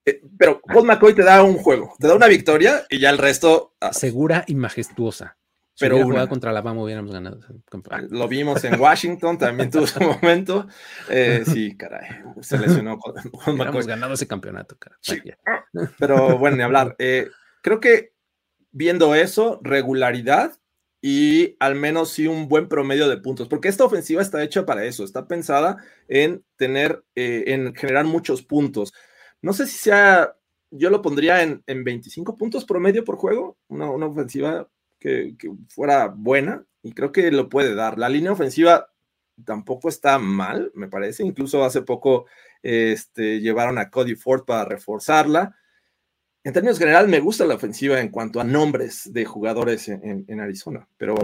[0.07, 3.19] Eh, pero Colt McCoy te da un juego, te da una victoria y ya el
[3.19, 3.75] resto.
[3.81, 3.93] Ah.
[3.93, 5.37] Segura y majestuosa
[5.79, 6.27] pero una...
[6.29, 7.41] contra Alabama hubiéramos ganado.
[7.91, 10.67] Ah, lo vimos en Washington, también tuvo su momento.
[11.11, 13.15] Eh, sí, caray, se lesionó con,
[13.47, 15.35] Hubiéramos ganado ese campeonato, caray.
[15.99, 16.97] pero bueno, ni hablar.
[16.99, 17.29] Eh,
[17.63, 18.13] creo que
[18.73, 20.59] viendo eso, regularidad
[21.03, 24.85] y al menos sí un buen promedio de puntos, porque esta ofensiva está hecha para
[24.85, 25.77] eso, está pensada
[26.09, 28.93] en tener, eh, en generar muchos puntos.
[29.43, 30.37] No sé si sea,
[30.71, 34.69] yo lo pondría en, en 25 puntos promedio por juego, una, una ofensiva
[35.07, 37.99] que, fuera buena y creo que lo puede dar.
[37.99, 38.91] La línea ofensiva
[39.45, 41.25] tampoco está mal, me parece.
[41.25, 42.27] Incluso hace poco
[42.63, 45.57] este, llevaron a Cody Ford para reforzarla.
[46.45, 50.89] En términos generales, me gusta la ofensiva en cuanto a nombres de jugadores en, Arizona,
[50.97, 51.17] pero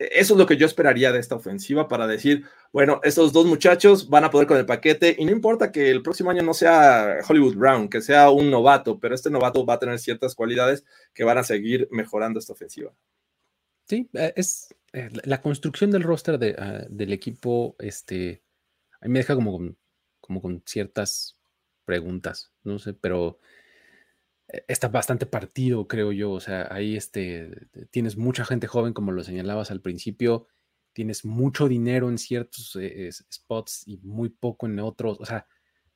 [0.00, 4.08] eso es lo que yo esperaría de esta ofensiva para decir, bueno, estos dos muchachos
[4.08, 7.18] van a poder con el paquete y no importa que el próximo año no sea
[7.28, 11.24] Hollywood Brown, que sea un novato, pero este novato va a tener ciertas cualidades que
[11.24, 12.94] van a seguir mejorando esta ofensiva.
[13.86, 18.42] Sí, eh, es eh, la construcción del roster ah, del equipo, este,
[19.02, 19.74] a mí me deja como
[20.20, 21.36] como con ciertas
[21.84, 23.40] preguntas, no sé, pero
[24.68, 26.32] está bastante partido, creo yo.
[26.32, 30.46] O sea, ahí este, tienes mucha gente joven, como lo señalabas al principio,
[30.92, 35.18] tienes mucho dinero en ciertos eh, spots y muy poco en otros.
[35.20, 35.46] O sea,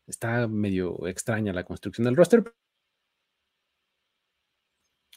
[0.07, 2.55] está medio extraña la construcción del roster.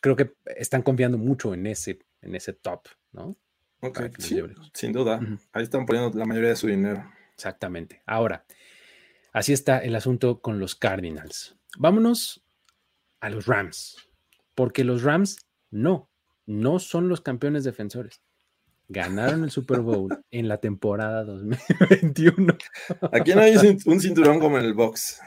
[0.01, 3.37] Creo que están confiando mucho en ese, en ese top, ¿no?
[3.81, 4.01] Ok,
[4.73, 5.19] sin duda.
[5.51, 7.11] Ahí están poniendo la mayoría de su dinero.
[7.33, 8.01] Exactamente.
[8.05, 8.45] Ahora,
[9.33, 11.55] así está el asunto con los Cardinals.
[11.77, 12.46] Vámonos
[13.27, 13.97] a los Rams,
[14.55, 15.37] porque los Rams
[15.69, 16.09] no,
[16.45, 18.21] no son los campeones defensores.
[18.89, 22.57] Ganaron el Super Bowl en la temporada 2021.
[23.11, 25.19] Aquí no hay un cinturón como en el box.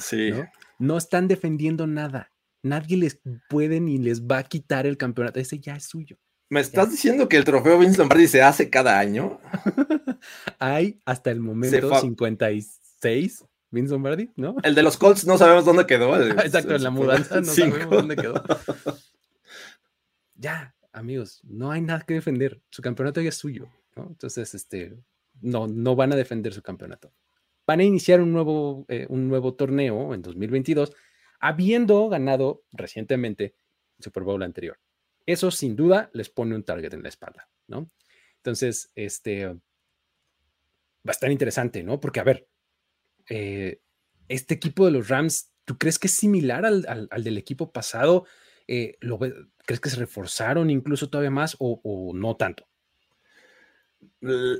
[0.00, 0.32] Sí.
[0.80, 0.96] ¿No?
[0.98, 2.32] están defendiendo nada.
[2.62, 5.38] Nadie les puede ni les va a quitar el campeonato.
[5.38, 6.18] Ese ya es suyo.
[6.48, 9.40] ¿Me estás diciendo que el trofeo Vince Lombardi se hace cada año?
[10.58, 14.56] hay hasta el momento 56 seis, Vince Lombardi, ¿no?
[14.62, 16.16] El de los Colts no sabemos dónde quedó.
[16.40, 18.42] Exacto, en la mudanza no sabemos dónde quedó.
[20.34, 22.62] ya, amigos, no hay nada que defender.
[22.70, 24.06] Su campeonato ya es suyo, ¿no?
[24.08, 24.96] Entonces, este,
[25.40, 27.12] no, no van a defender su campeonato.
[27.66, 30.92] Van a iniciar un nuevo, eh, un nuevo torneo en 2022,
[31.40, 33.56] habiendo ganado recientemente
[33.98, 34.78] el Super Bowl anterior.
[35.26, 37.90] Eso sin duda les pone un target en la espalda, ¿no?
[38.36, 39.58] Entonces, este, va
[41.08, 41.98] a estar interesante, ¿no?
[41.98, 42.48] Porque, a ver,
[43.28, 43.80] eh,
[44.28, 48.26] este equipo de los Rams, ¿tú crees que es similar al, del equipo pasado?
[48.68, 52.66] Eh, ¿lo, ¿Crees que se reforzaron incluso todavía más o, no tanto?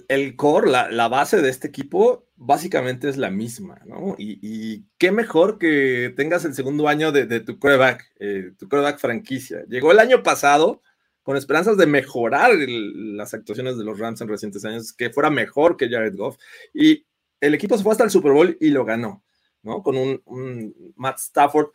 [0.09, 4.15] El core, la, base de este equipo, básicamente es la misma, ¿no?
[4.19, 9.65] Y, qué mejor que tengas el segundo año de, tu quarterback, eh, tu quarterback franquicia.
[9.69, 10.83] Llegó el año pasado
[11.23, 15.77] con esperanzas de mejorar las actuaciones de los Rams en recientes años, que fuera mejor
[15.77, 16.37] que Jared Goff.
[16.73, 17.05] Y
[17.41, 19.23] el equipo se fue hasta el Super Bowl y lo ganó,
[19.63, 19.83] ¿no?
[19.83, 21.69] Con un, Matt Stafford,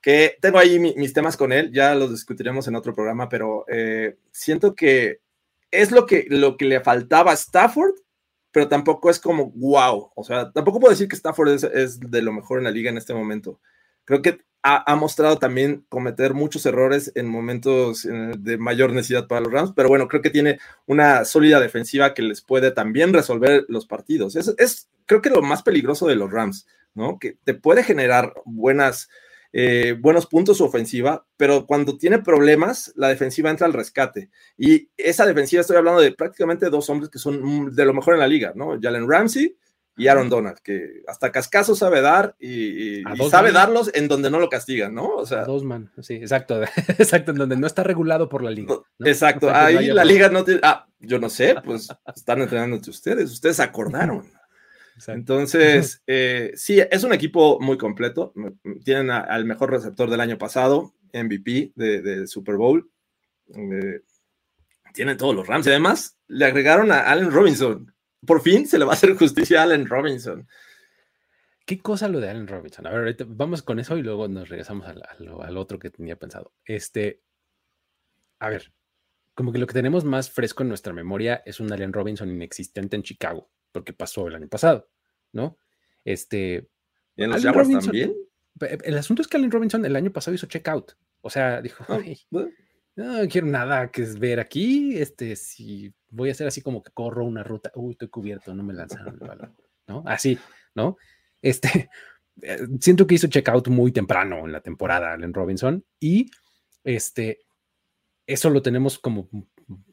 [0.00, 4.18] que tengo ahí mis temas con él, ya los discutiremos en otro programa, pero eh,
[4.32, 5.20] siento que
[5.70, 7.94] es lo que, lo que le faltaba a Stafford,
[8.50, 12.22] pero tampoco es como wow, o sea, tampoco puedo decir que Stafford es, es de
[12.22, 13.60] lo mejor en la liga en este momento.
[14.04, 19.40] Creo que ha, mostrado también cometer muchos errores en momentos eh, de mayor necesidad para
[19.40, 23.64] los Rams, pero bueno, creo que tiene una sólida defensiva que les puede también resolver
[23.68, 24.36] los partidos.
[24.36, 27.18] Es, es creo que lo más peligroso de los Rams, ¿no?
[27.18, 29.10] Que te puede generar buenas,
[29.52, 34.30] eh, buenos puntos su ofensiva, pero cuando tiene problemas, la defensiva entra al rescate.
[34.56, 38.20] Y esa defensiva, estoy hablando de prácticamente dos hombres que son de lo mejor en
[38.20, 38.78] la liga, ¿no?
[38.80, 39.56] Jalen Ramsey
[39.96, 44.48] y Aaron Donald, que hasta cascaso sabe dar y, sabe darlos en donde no lo
[44.48, 45.08] castigan, ¿no?
[45.16, 46.62] O sea, dos man, sí, exacto,
[46.98, 48.74] exacto, en donde no está regulado por la liga.
[49.00, 53.30] Exacto, ahí la liga no tiene, ah, yo no sé, pues están entrenando entre ustedes,
[53.30, 54.24] ustedes acordaron.
[55.08, 58.32] Entonces, eh, sí, es un equipo muy completo.
[58.84, 62.90] Tienen al mejor receptor del año pasado, MVP de, Super Bowl.
[63.54, 64.00] Eh,
[64.94, 65.66] tienen todos los Rams.
[65.66, 67.91] Y además, le agregaron a Allen Robinson,
[68.26, 70.48] por fin se le va a hacer justicia a Allen Robinson.
[71.64, 72.86] ¿Qué cosa lo de Allen Robinson?
[72.86, 76.52] A ver, vamos con eso y luego nos regresamos al, otro que tenía pensado.
[76.64, 77.22] Este,
[78.40, 78.72] a ver,
[79.34, 82.96] como que lo que tenemos más fresco en nuestra memoria es un Allen Robinson inexistente
[82.96, 84.90] en Chicago, porque pasó el año pasado,
[85.32, 85.56] ¿no?
[86.04, 86.68] Este.
[87.16, 88.14] ¿Y en los Jaguars también?
[88.60, 90.96] El asunto es que Allen Robinson el año pasado hizo checkout.
[91.20, 92.00] O sea, dijo, ah,
[92.96, 94.96] no quiero nada que ver aquí.
[94.96, 98.62] Este, si voy a hacer así como que corro una ruta, uy, estoy cubierto, no
[98.62, 100.02] me lanzaron el balón, ¿no?
[100.06, 100.38] Así,
[100.74, 100.96] ¿no?
[101.40, 101.90] Este,
[102.42, 106.30] eh, siento que hizo checkout muy temprano en la temporada Allen Robinson y
[106.84, 107.40] este,
[108.26, 109.28] eso lo tenemos como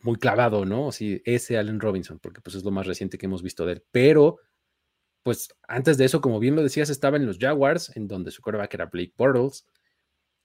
[0.01, 0.91] muy clavado, ¿no?
[0.91, 3.85] Sí, ese Allen Robinson, porque pues es lo más reciente que hemos visto de él,
[3.91, 4.39] pero
[5.23, 8.41] pues antes de eso, como bien lo decías, estaba en los Jaguars, en donde su
[8.41, 9.65] quarterback era Blake Bortles,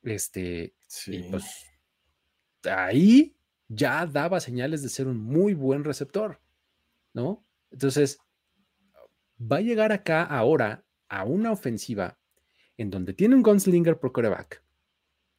[0.03, 1.17] este, sí.
[1.17, 1.74] y pues
[2.67, 3.37] ahí
[3.69, 6.41] ya daba señales de ser un muy buen receptor,
[7.13, 7.45] ¿no?
[7.71, 8.19] Entonces,
[9.41, 12.19] va a llegar acá ahora a una ofensiva
[12.77, 14.63] en donde tiene un gunslinger por quarterback,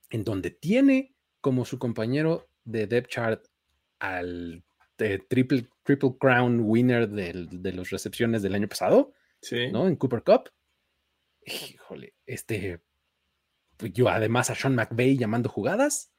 [0.10, 3.48] en donde tiene como su compañero de depth chart
[4.00, 4.64] al
[5.28, 9.14] triple, triple crown winner de los recepciones del año pasado,
[9.72, 9.88] ¿no?
[9.88, 10.50] En Cooper Cup.
[11.46, 12.82] Híjole, este,
[13.78, 16.12] pues yo además a Sean McVay llamando jugadas,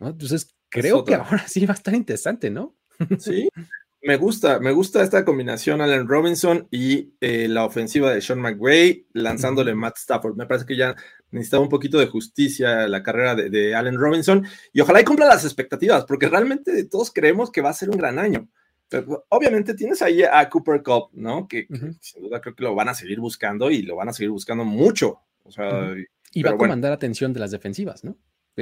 [0.00, 0.08] ¿no?
[0.08, 2.76] Entonces, creo que ahora sí va a estar interesante, ¿no?
[3.18, 3.48] Sí,
[4.02, 9.06] me gusta, me gusta esta combinación Allen Robinson y eh, la ofensiva de Sean McVay
[9.12, 10.36] lanzándole Matt Stafford.
[10.36, 10.96] Me parece que ya
[11.30, 15.44] necesitaba un poquito de justicia la carrera de, Allen Robinson y ojalá y cumpla las
[15.44, 18.48] expectativas, porque realmente todos creemos que va a ser un gran año.
[18.88, 21.46] Pero, obviamente tienes ahí a Cooper Cup, ¿no?
[21.46, 21.68] Que,
[22.00, 24.64] sin duda creo que lo van a seguir buscando y lo van a seguir buscando
[24.64, 25.20] mucho.
[25.44, 25.94] O sea,
[26.32, 28.16] y va a comandar atención de las defensivas, ¿no?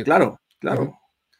[0.05, 0.99] Claro, claro.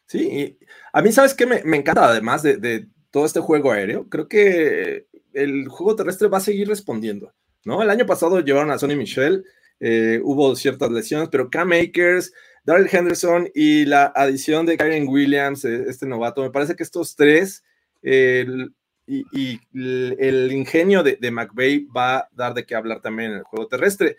[0.09, 0.57] Sí,
[0.91, 1.45] a mí, ¿sabes qué?
[1.45, 6.41] Me, encanta, además de, todo este juego aéreo, creo que el juego terrestre va a
[6.41, 7.31] seguir respondiendo,
[7.63, 7.83] ¿no?
[7.83, 9.45] El año pasado llevaron a Sonny Michel,
[9.79, 15.63] eh, hubo ciertas lesiones, pero Cam Akers, Darrell Henderson y la adición de Karen Williams,
[15.63, 17.63] eh, este novato, me parece que estos tres
[18.01, 23.67] y, el ingenio de, de va a dar de qué hablar también en el juego
[23.67, 24.17] terrestre.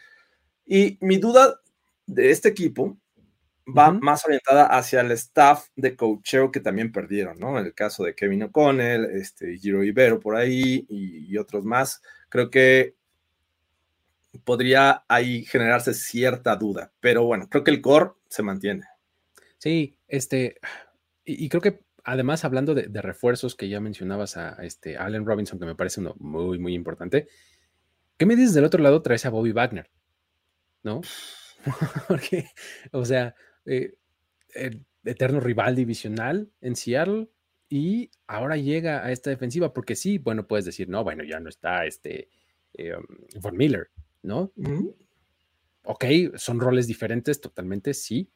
[0.65, 1.61] Y mi duda
[2.07, 2.97] de este equipo
[3.67, 7.59] va más orientada hacia el staff de coacheo que también perdieron, ¿no?
[7.59, 12.51] En el caso de Kevin O'Connell, este, Giro Ibero por ahí y, otros más, creo
[12.51, 12.95] que
[14.45, 18.85] podría ahí generarse cierta duda, pero bueno, creo que el core se mantiene.
[19.59, 20.59] Sí, este,
[21.25, 25.67] y, creo que además hablando de, refuerzos que ya mencionabas a este Allen Robinson, que
[25.67, 27.29] me parece uno muy, muy importante,
[28.21, 29.01] ¿Qué me dices del otro lado?
[29.01, 29.91] Traes a Bobby Wagner,
[30.83, 31.01] ¿no?
[32.07, 32.51] Porque,
[32.93, 33.35] o sea,
[33.73, 33.95] eh,
[34.53, 37.29] el eterno rival divisional en Seattle
[37.69, 41.49] y ahora llega a esta defensiva porque sí, bueno, puedes decir, no, bueno, ya no
[41.49, 42.29] está este
[42.75, 43.91] eh, um, Von Miller,
[44.23, 44.53] ¿no?
[45.85, 46.05] Ok,
[46.35, 48.29] son roles diferentes totalmente, sí,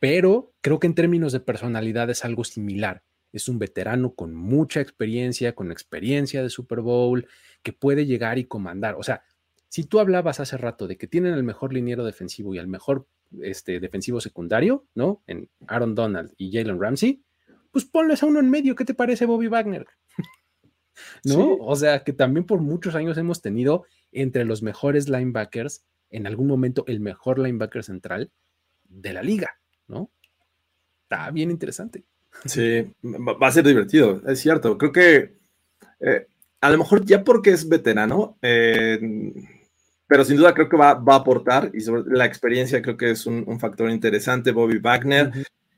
[0.00, 3.04] pero creo que en términos de personalidad es algo similar.
[3.32, 7.28] Es un veterano con mucha experiencia, con experiencia de Super Bowl,
[7.62, 8.96] que puede llegar y comandar.
[8.96, 9.22] O sea,
[9.74, 13.08] si tú hablabas hace rato de que tienen el mejor liniero defensivo y el mejor
[13.42, 15.24] este, defensivo secundario, ¿no?
[15.26, 17.24] En Aaron Donald y Jalen Ramsey,
[17.72, 18.76] pues ponles a uno en medio.
[18.76, 19.88] ¿Qué te parece Bobby Wagner?
[21.24, 21.56] ¿No?
[21.56, 23.82] O sea, que también por muchos años hemos tenido
[24.12, 28.30] entre los mejores linebackers, en algún momento el mejor linebacker central
[28.84, 29.58] de la liga,
[29.88, 30.08] ¿no?
[31.02, 32.04] Está bien interesante.
[32.44, 34.78] Sí, va a ser divertido, es cierto.
[34.78, 35.34] Creo que
[35.98, 36.28] eh,
[36.60, 39.00] a lo mejor ya porque es veterano, eh,
[40.06, 43.26] pero sin duda creo que va, a aportar y sobre la experiencia creo que es
[43.26, 44.52] un, factor interesante.
[44.52, 45.32] Bobby Wagner.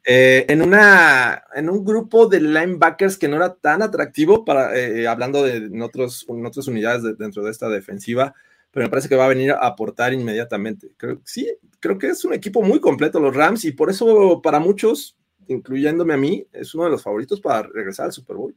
[0.08, 5.08] Eh, en, una, en un grupo de linebackers que no era tan atractivo para, eh,
[5.08, 8.32] hablando de otros, en otras unidades dentro de esta defensiva,
[8.70, 10.92] pero me parece que va a venir a aportar inmediatamente.
[10.96, 14.60] Creo, sí, creo que es un equipo muy completo los Rams y por eso para
[14.60, 15.16] muchos,
[15.48, 18.54] incluyéndome a mí, es uno de los favoritos para regresar al Super Bowl.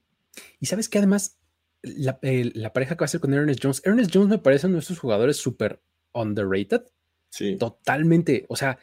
[0.60, 1.39] Y sabes que además
[1.82, 2.20] la,
[2.74, 3.82] pareja que va a ser con Ernest Jones.
[3.86, 5.82] Ernest Jones me parece uno de estos jugadores súper
[6.14, 6.84] underrated.
[7.30, 7.58] Sí.
[7.58, 8.46] Totalmente.
[8.50, 8.80] O sea,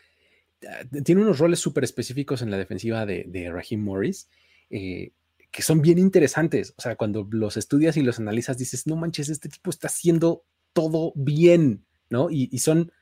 [1.05, 4.29] tiene unos roles súper específicos en la defensiva de, de Raheem Morris
[4.71, 5.13] eh,
[5.51, 6.75] que son bien interesantes.
[6.77, 10.45] O sea, cuando los estudias y los analizas, dices, no manches, este tipo está haciendo
[10.73, 12.29] todo bien, ¿no?
[12.31, 12.93] Y, son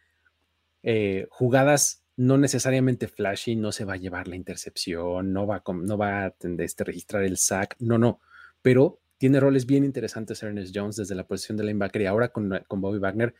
[0.84, 5.98] eh, jugadas no necesariamente flashy, no se va a llevar la intercepción, no va, no
[5.98, 8.20] va a este, registrar el sack, no, no,
[8.62, 12.50] pero tiene roles bien interesantes Ernest Jones desde la posición de linebacker y ahora con,
[12.68, 13.34] Bobby Wagner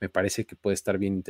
[0.00, 1.22] me parece que puede estar bien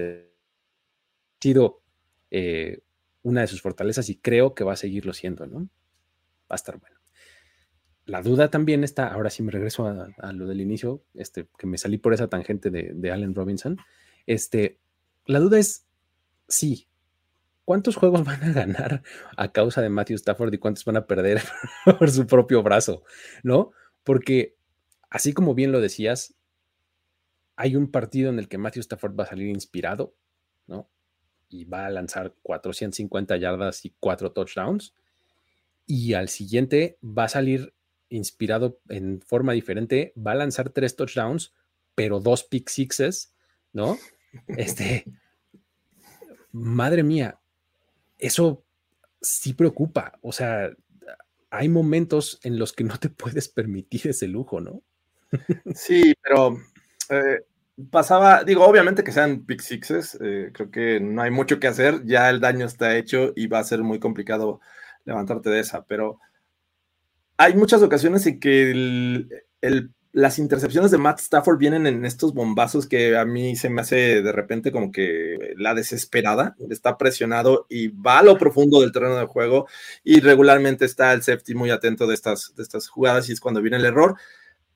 [1.40, 1.83] sido
[2.31, 2.81] eh,
[3.22, 5.61] una de sus fortalezas y creo que va a seguirlo siendo, ¿no?
[5.61, 6.96] Va a estar bueno.
[8.05, 11.78] La duda también está, ahora sí me regreso a, lo del inicio, este, que me
[11.78, 13.78] salí por esa tangente de, Allen Robinson.
[14.26, 14.78] Este,
[15.24, 15.87] la duda es,
[16.48, 16.88] sí,
[17.64, 19.02] ¿cuántos juegos van a ganar
[19.37, 21.42] a causa de Matthew Stafford y cuántos van a perder
[21.98, 23.05] por su propio brazo?
[23.44, 23.72] ¿No?
[24.05, 24.57] Porque,
[25.11, 26.35] así como bien lo decías,
[27.57, 30.15] hay un partido en el que Matthew Stafford va a salir inspirado,
[30.67, 30.91] ¿no?
[31.49, 34.95] Y va a lanzar 450 yardas y cuatro touchdowns.
[35.87, 37.75] Y al siguiente va a salir
[38.09, 41.53] inspirado en forma diferente, va a lanzar tres touchdowns,
[41.95, 43.35] pero dos pick sixes,
[43.73, 43.99] ¿no?
[44.47, 45.05] Este,
[46.53, 47.38] madre mía,
[48.19, 48.65] eso
[49.21, 50.19] sí preocupa.
[50.23, 50.71] O sea,
[51.53, 54.83] hay momentos en los que no te puedes permitir ese lujo, ¿no?
[55.75, 56.59] Sí, pero
[57.09, 57.45] eh,
[57.91, 62.05] pasaba, digo, obviamente que sean pick sixes, eh, creo que no hay mucho que hacer,
[62.05, 64.61] ya el daño está hecho y va a ser muy complicado
[65.05, 66.19] levantarte de esa, pero
[67.37, 68.71] hay muchas ocasiones en que
[69.61, 73.81] el las intercepciones de Matt Stafford vienen en estos bombazos que a mí se me
[73.81, 78.92] hace de repente como que la desesperada, está presionado y va a lo profundo del
[78.92, 79.66] terreno de juego
[80.05, 83.62] y regularmente está el safety muy atento de estas, de estas jugadas y es cuando
[83.62, 84.16] viene el error.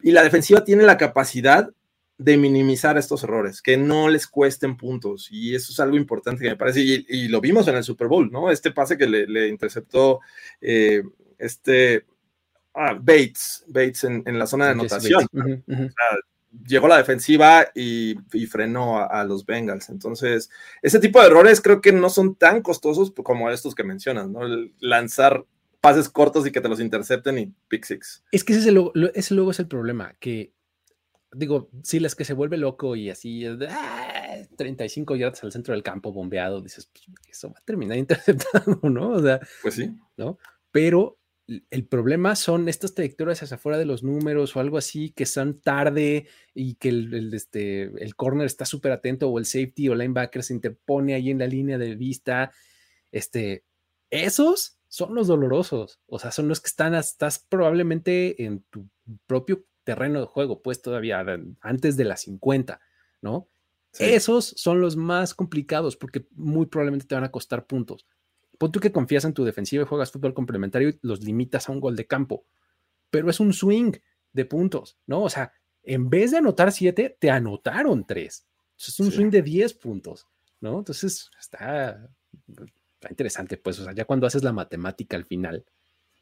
[0.01, 1.70] Y la defensiva tiene la capacidad
[2.18, 5.29] de minimizar estos errores, que no les cuesten puntos.
[5.31, 8.31] Y eso es algo importante que me parece, y, lo vimos en el Super Bowl,
[8.31, 8.51] ¿no?
[8.51, 10.20] Este pase que le, interceptó
[10.62, 11.03] eh,
[11.38, 12.07] este
[12.79, 15.27] Ah, Bates, Bates en, la zona de anotación.
[16.67, 18.15] llegó la defensiva y,
[18.51, 19.89] frenó a, los Bengals.
[19.89, 20.51] Entonces,
[20.83, 24.41] ese tipo de errores creo que no son tan costosos como estos que mencionas, ¿no?
[24.79, 25.45] lanzar
[25.81, 28.25] pases cortos y que te los intercepten y pick six.
[28.31, 28.75] Es que ese,
[29.15, 30.53] ese luego es el problema, que
[31.33, 33.45] digo, si las que se vuelve loco y así,
[34.57, 38.81] 35 ah, yardas al centro del campo bombeado, dices, pues, eso va a terminar interceptado,
[38.83, 39.12] ¿no?
[39.12, 39.95] O sea, pues sí.
[40.17, 40.39] ¿no?
[40.71, 41.19] Pero
[41.71, 45.61] el problema son estas trayectorias hacia afuera de los números o algo así que son
[45.61, 50.42] tarde y que el, este, el corner está súper atento o el safety o linebacker
[50.42, 52.53] se interpone ahí en la línea de vista.
[53.13, 53.65] Este,
[54.11, 56.01] esos son los dolorosos.
[56.07, 58.88] O sea, son los que están, estás probablemente en tu
[59.27, 61.25] propio terreno de juego, pues todavía
[61.61, 62.81] antes de las 50,
[63.23, 63.49] ¿no?
[63.99, 68.07] Esos son los más complicados porque muy probablemente te van a costar puntos.
[68.59, 71.73] Pon tú que confías en tu defensiva y juegas fútbol complementario y los limitas a
[71.73, 72.44] un gol de campo,
[73.11, 73.92] pero es un swing
[74.33, 75.23] de puntos, ¿no?
[75.23, 75.52] O sea,
[75.83, 78.46] en vez de anotar siete, te anotaron tres.
[78.79, 80.29] Es un swing de 10 puntos,
[80.61, 80.79] ¿no?
[80.79, 82.11] Entonces está,
[83.09, 85.65] interesante, pues, o sea, ya cuando haces la matemática al final,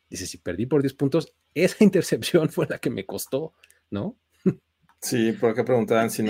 [0.08, 3.54] dices, si perdí por 10 puntos, esa intercepción fue la que me costó,
[3.90, 4.16] ¿no?
[5.00, 6.24] Sí, por acá preguntaban si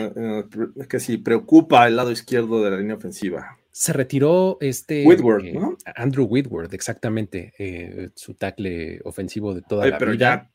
[0.88, 3.57] que si preocupa el lado izquierdo de la línea ofensiva.
[3.76, 5.76] Se retiró este Whitworth, ¿no?
[5.96, 10.20] Andrew Whitworth, exactamente, su tackle ofensivo de toda la pero vida.
[10.20, 10.50] Ya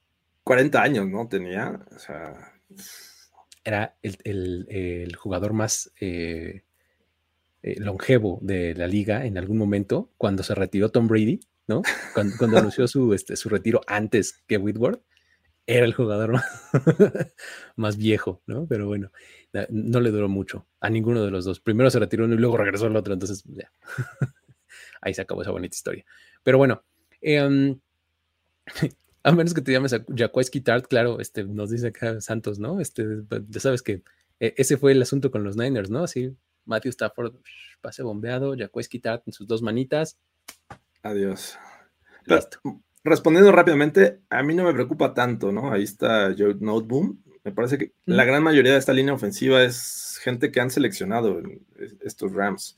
[0.45, 1.27] 40 años, ¿no?
[1.27, 2.53] Tenía, o sea
[3.63, 6.63] era el, jugador más eh,
[7.61, 11.81] eh, longevo de la liga en algún momento, cuando se retiró Tom Brady, ¿no?
[12.13, 15.01] Cuando, anunció su, este, su retiro antes que Whitworth,
[15.69, 16.41] era el jugador
[17.75, 18.65] más, viejo, ¿no?
[18.67, 19.11] Pero bueno,
[19.69, 21.59] no le duró mucho a ninguno de los dos.
[21.59, 23.71] Primero se retiró uno y luego regresó al otro, entonces ya.
[25.01, 26.05] ahí se acabó esa bonita historia.
[26.41, 26.83] Pero bueno,
[27.21, 27.77] eh,
[29.23, 32.81] a menos que te llames Jaqueski Tart, claro, este, nos dice acá Santos, ¿no?
[32.81, 33.05] Este,
[33.47, 34.01] ya sabes que
[34.39, 36.03] e, ese fue el asunto con los Niners, ¿no?
[36.03, 37.35] Así, Matthew Stafford,
[37.79, 40.17] pase bombeado, Jaqueski Tart en sus dos manitas.
[41.03, 41.59] Adiós.
[43.03, 45.71] Respondiendo rápidamente, a mí no me preocupa tanto, ¿no?
[45.71, 47.17] Ahí está Joe Noteboom.
[47.43, 51.41] Me parece que la gran mayoría de esta línea ofensiva es gente que han seleccionado
[52.01, 52.77] estos Rams.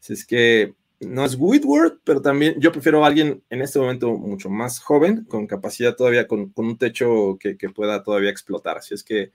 [0.00, 4.16] Así es que no es Whitworth, pero también yo prefiero a alguien en este momento
[4.16, 8.78] mucho más joven, con capacidad todavía, con, un techo que, pueda todavía explotar.
[8.78, 9.32] Así es que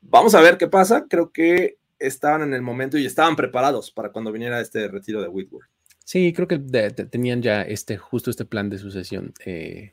[0.00, 1.06] vamos a ver qué pasa.
[1.08, 5.28] Creo que estaban en el momento y estaban preparados para cuando viniera este retiro de
[5.28, 5.68] Whitworth.
[6.08, 9.92] Sí, creo que tenían ya este, justo este plan de sucesión eh,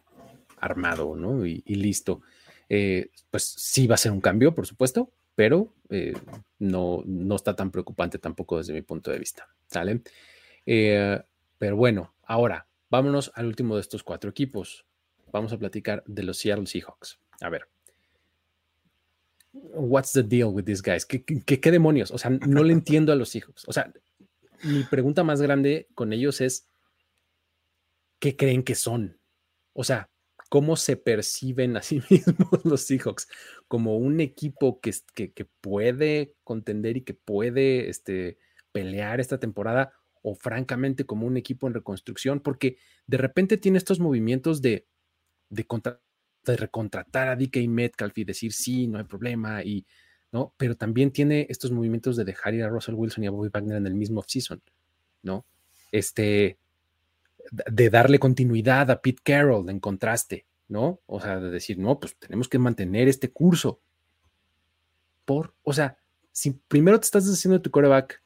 [0.61, 1.45] armado, ¿no?
[1.45, 2.21] Y, listo.
[2.69, 6.13] Eh, pues sí va a ser un cambio, por supuesto, pero eh,
[6.57, 9.49] no, no está tan preocupante tampoco desde mi punto de vista.
[9.67, 10.03] ¿Sale?
[10.63, 14.85] Pero bueno, ahora vámonos al último de estos cuatro equipos.
[15.33, 17.19] Vamos a platicar de los Seattle Seahawks.
[17.41, 17.67] A ver.
[19.51, 21.05] What's the deal with these guys?
[21.05, 22.11] ¿Qué, qué, demonios?
[22.11, 23.67] O sea, no le entiendo a los Seahawks.
[23.67, 23.91] O sea,
[24.65, 26.67] mi pregunta más grande con ellos es,
[28.19, 29.19] ¿qué creen que son?
[29.73, 30.09] O sea,
[30.49, 33.27] ¿cómo se perciben a sí mismos los Seahawks?
[33.67, 38.37] Como un equipo que, que, puede contender y que puede este,
[38.71, 43.99] pelear esta temporada o francamente como un equipo en reconstrucción, porque de repente tiene estos
[43.99, 44.87] movimientos de,
[45.49, 45.67] de,
[46.57, 49.85] recontratar a DK Metcalf y decir sí, no hay problema, y,
[50.35, 50.53] ¿no?
[50.57, 53.77] Pero también tiene estos movimientos de dejar ir a Russell Wilson y a Bobby Wagner
[53.77, 54.61] en el mismo offseason,
[55.23, 55.45] ¿no?
[55.93, 56.57] Este,
[57.49, 60.99] de darle continuidad a Pete Carroll en contraste, ¿no?
[61.05, 63.79] O sea, de decir, no, pues tenemos que mantener este curso.
[65.23, 65.97] Por, o sea,
[66.33, 68.21] si primero te estás haciendo tu coreback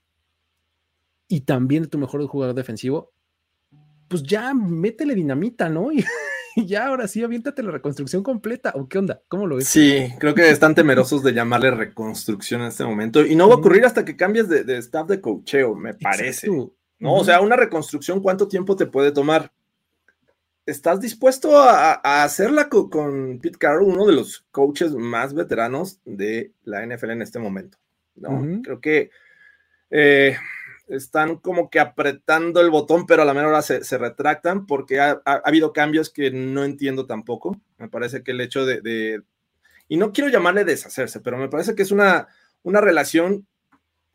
[1.27, 3.11] y también de tu mejor jugador defensivo,
[4.07, 5.91] pues ya métele dinamita, ¿no?
[5.91, 6.03] Y,
[6.67, 8.71] ya ahora sí, aviéntate la reconstrucción completa.
[8.75, 9.21] ¿O qué onda?
[9.27, 9.67] ¿Cómo lo ves?
[9.67, 13.25] Sí, creo que están temerosos de llamarle reconstrucción en este momento.
[13.25, 16.47] Y no va a ocurrir hasta que cambies de, staff de cocheo, me parece.
[16.99, 17.13] ¿No?
[17.13, 19.51] O sea, una reconstrucción, ¿cuánto tiempo te puede tomar?
[20.65, 21.93] ¿Estás dispuesto a,
[22.23, 27.39] hacerla con, Pete Carroll, uno de los coaches más veteranos de la NFL en este
[27.39, 27.77] momento?
[28.15, 28.61] ¿no?
[28.61, 29.09] Creo que
[29.89, 30.37] eh,
[30.89, 35.21] están como que apretando el botón, pero a la menor hora se, retractan porque ha,
[35.23, 37.59] habido cambios que no entiendo tampoco.
[37.77, 39.21] Me parece que el hecho de,
[39.87, 42.27] y no quiero llamarle deshacerse, pero me parece que es una,
[42.63, 43.47] una relación,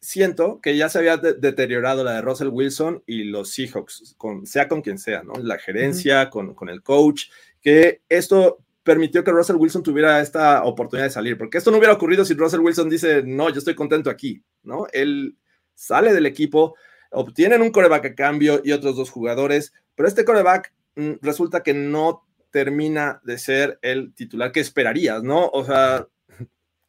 [0.01, 4.69] siento que ya se había deteriorado la de Russell Wilson y los Seahawks, con, sea
[4.69, 5.35] con quien sea, ¿no?
[5.35, 7.25] La gerencia, con, con el coach,
[7.63, 11.95] que esto permitió que Russell Wilson tuviera esta oportunidad de salir, porque esto no hubiera
[11.95, 14.87] ocurrido si Russell Wilson dice, no, yo estoy contento aquí, ¿no?
[14.93, 15.37] Él
[15.75, 16.75] sale del equipo,
[17.11, 21.75] obtienen un coreback a cambio y otros dos jugadores, pero este coreback mm, resulta que
[21.75, 25.49] no termina de ser el titular que esperarías, ¿no?
[25.49, 26.07] O sea,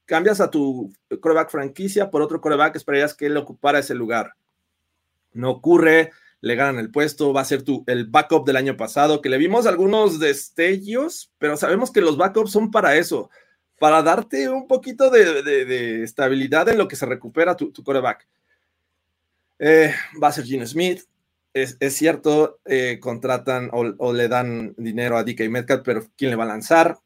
[0.05, 4.33] cambias a tu coreback franquicia por otro coreback, esperarías que él ocupara ese lugar.
[5.33, 6.11] No ocurre,
[6.41, 9.39] le ganan el puesto, va a ser tu, el backup del año pasado, que le
[9.39, 13.29] vimos algunos destellos, pero sabemos que los backups son para eso,
[13.79, 18.27] para darte un poquito de, estabilidad en lo que se recupera tu, tu coreback.
[19.59, 21.03] Eh, va a ser Gene Smith.
[21.53, 26.43] Es, cierto, eh, contratan o, le dan dinero a DK Metcalf, pero ¿quién le va
[26.43, 26.99] a lanzar?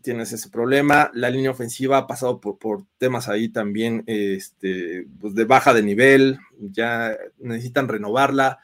[0.00, 1.10] Tienes ese problema.
[1.12, 6.38] La línea ofensiva ha pasado por, temas ahí también este, pues de baja de nivel.
[6.56, 8.60] Ya necesitan renovarla.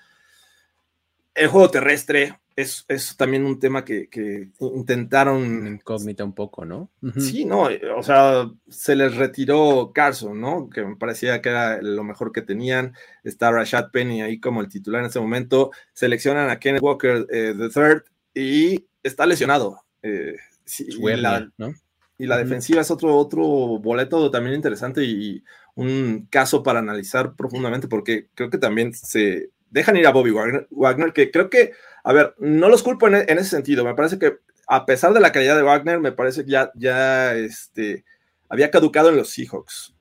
[1.34, 5.66] El juego terrestre, es, es, también un tema que, que intentaron.
[5.66, 6.90] Incógnita un poco, ¿no?
[7.18, 10.68] Sí, no, o sea, se les retiró Carson, ¿no?
[10.70, 12.94] Que me parecía que era lo mejor que tenían.
[13.24, 15.70] Está Rashad Penny ahí como el titular en ese momento.
[15.92, 19.82] Seleccionan a Kenneth Walker eh, the third y está lesionado.
[20.02, 20.36] Eh,
[20.78, 21.74] y, la, ¿no?
[22.18, 23.42] y la defensiva es otro, otro
[23.78, 25.42] boleto también interesante y
[25.74, 30.30] un caso para analizar profundamente, porque creo que también se dejan ir a Bobby
[30.70, 31.72] Wagner, que creo que,
[32.02, 34.38] a ver, no los culpo en, ese sentido, me parece que
[34.68, 38.04] a pesar de la calidad de Wagner, me parece que ya, este,
[38.48, 39.94] había caducado en los Seahawks.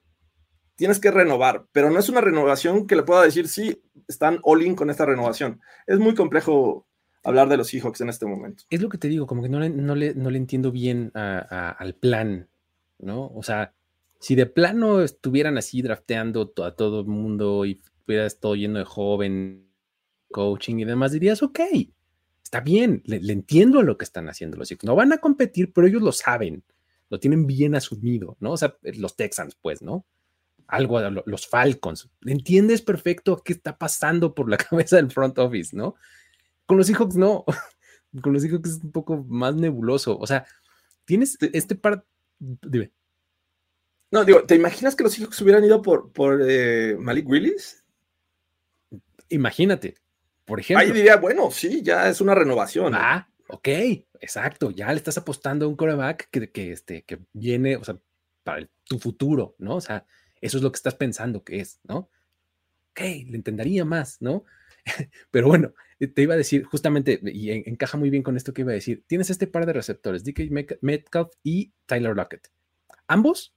[0.75, 4.63] Tienes que renovar, pero no es una renovación que le pueda decir, sí, están all
[4.63, 5.61] in con esta renovación.
[5.85, 6.87] Es muy complejo
[7.23, 8.63] hablar de los Seahawks en este momento.
[8.69, 12.49] Es lo que te digo, como que no le entiendo bien al plan,
[12.97, 13.27] ¿no?
[13.27, 13.73] O sea,
[14.21, 18.85] si de plano estuvieran así drafteando a todo el mundo y estuvieras todo lleno de
[18.85, 19.70] joven,
[20.31, 21.59] coaching y demás, dirías, ok,
[22.43, 24.85] está bien, le, entiendo a lo que están haciendo los Seahawks.
[24.85, 26.63] No van a competir, pero ellos lo saben,
[27.09, 28.51] lo tienen bien asumido, ¿no?
[28.51, 30.05] O sea, los Texans, pues, ¿no?
[30.67, 32.09] Algo, los Falcons.
[32.25, 35.95] ¿Entiendes perfecto qué está pasando por la cabeza del front office, ¿no?
[36.65, 37.45] Con los Seahawks no.
[38.21, 40.17] Con los Seahawks es un poco más nebuloso.
[40.17, 40.45] O sea,
[41.05, 42.05] tienes este par.
[42.39, 42.91] Dime.
[44.11, 47.81] No, digo, ¿te imaginas que los Seahawks hubieran ido por, por eh, Malik Willis?
[49.29, 49.95] Imagínate,
[50.51, 50.85] por ejemplo.
[50.85, 52.93] Ahí diría, bueno, sí, ya es una renovación.
[52.93, 53.69] Ah, ok,
[54.19, 54.69] exacto.
[54.69, 57.97] Ya le estás apostando a un coreback que, que, este, que viene, o sea,
[58.43, 59.77] para tu futuro, ¿no?
[59.77, 60.05] O sea,
[60.41, 62.09] eso es lo que estás pensando que es, ¿no?
[62.89, 64.43] Ok, le entendería más, ¿no?
[65.31, 68.63] Pero bueno, eh, te iba a decir justamente, y encaja muy bien con esto que
[68.63, 72.51] iba a decir, tienes este par de receptores, DK Metcalf y Tyler Lockett.
[73.07, 73.55] Ambos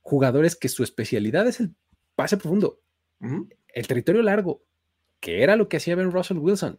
[0.00, 1.74] jugadores que su especialidad es el
[2.14, 2.80] pase profundo,
[3.20, 4.64] el territorio largo,
[5.20, 6.78] que era lo que hacía Ben Russell Wilson.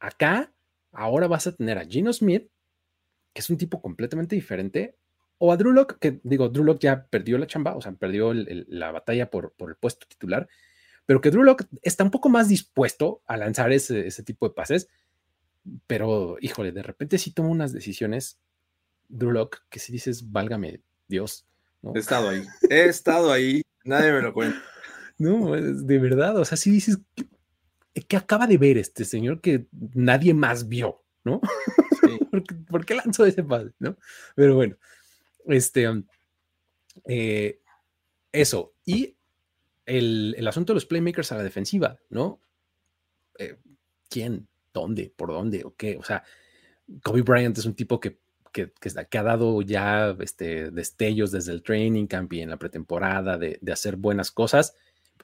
[0.00, 0.52] Acá,
[0.92, 2.48] ahora vas a tener a Gino Smith,
[3.32, 4.96] que es un tipo completamente diferente,
[5.38, 8.34] o a Drew Lock, que digo, Drew Lock ya perdió la chamba, o sea, perdió
[8.34, 10.48] la batalla por, por el puesto titular,
[11.06, 14.88] pero que Drew Lock está un poco más dispuesto a lanzar ese, tipo de pases,
[15.86, 18.38] pero híjole, de repente sí toma unas decisiones,
[19.08, 21.46] Drew Lock, que si dices, válgame Dios.
[21.94, 24.60] He estado ahí, he estado ahí, nadie me lo cuenta.
[25.20, 26.98] No, de verdad, o sea, si dices,
[28.06, 31.02] ¿qué, acaba de ver este señor que nadie más vio?
[31.24, 31.40] ¿No?
[32.70, 33.72] ¿Por, qué, lanzó ese pase?
[33.78, 33.96] ¿No?
[34.34, 34.76] Pero bueno,
[35.46, 35.86] este,
[37.06, 37.60] eh,
[38.32, 38.74] eso.
[38.84, 39.16] Y
[39.86, 42.40] el, asunto de los playmakers a la defensiva, ¿no?
[43.38, 43.56] Eh,
[44.08, 44.48] ¿Quién?
[44.72, 45.12] ¿Dónde?
[45.14, 45.64] ¿Por dónde?
[45.64, 45.96] ¿O qué?
[45.96, 46.22] O sea,
[47.02, 48.18] Kobe Bryant es un tipo que,
[48.52, 48.70] que,
[49.18, 53.96] ha dado ya este, destellos desde el training camp y en la pretemporada de, hacer
[53.96, 54.74] buenas cosas.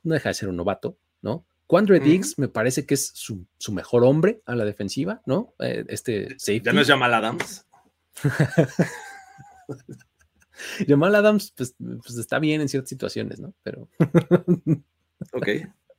[0.02, 1.46] No deja de ser un novato, ¿no?
[1.66, 5.54] Quandre Diggs me parece que es su, mejor hombre a la defensiva, ¿no?
[5.58, 6.66] Eh, este safety.
[6.66, 7.66] Ya no es Jamal Adams.
[10.86, 13.54] Jamal Adams, pues, pues, está bien en ciertas situaciones, ¿no?
[13.62, 13.88] Pero.
[15.32, 15.48] ok.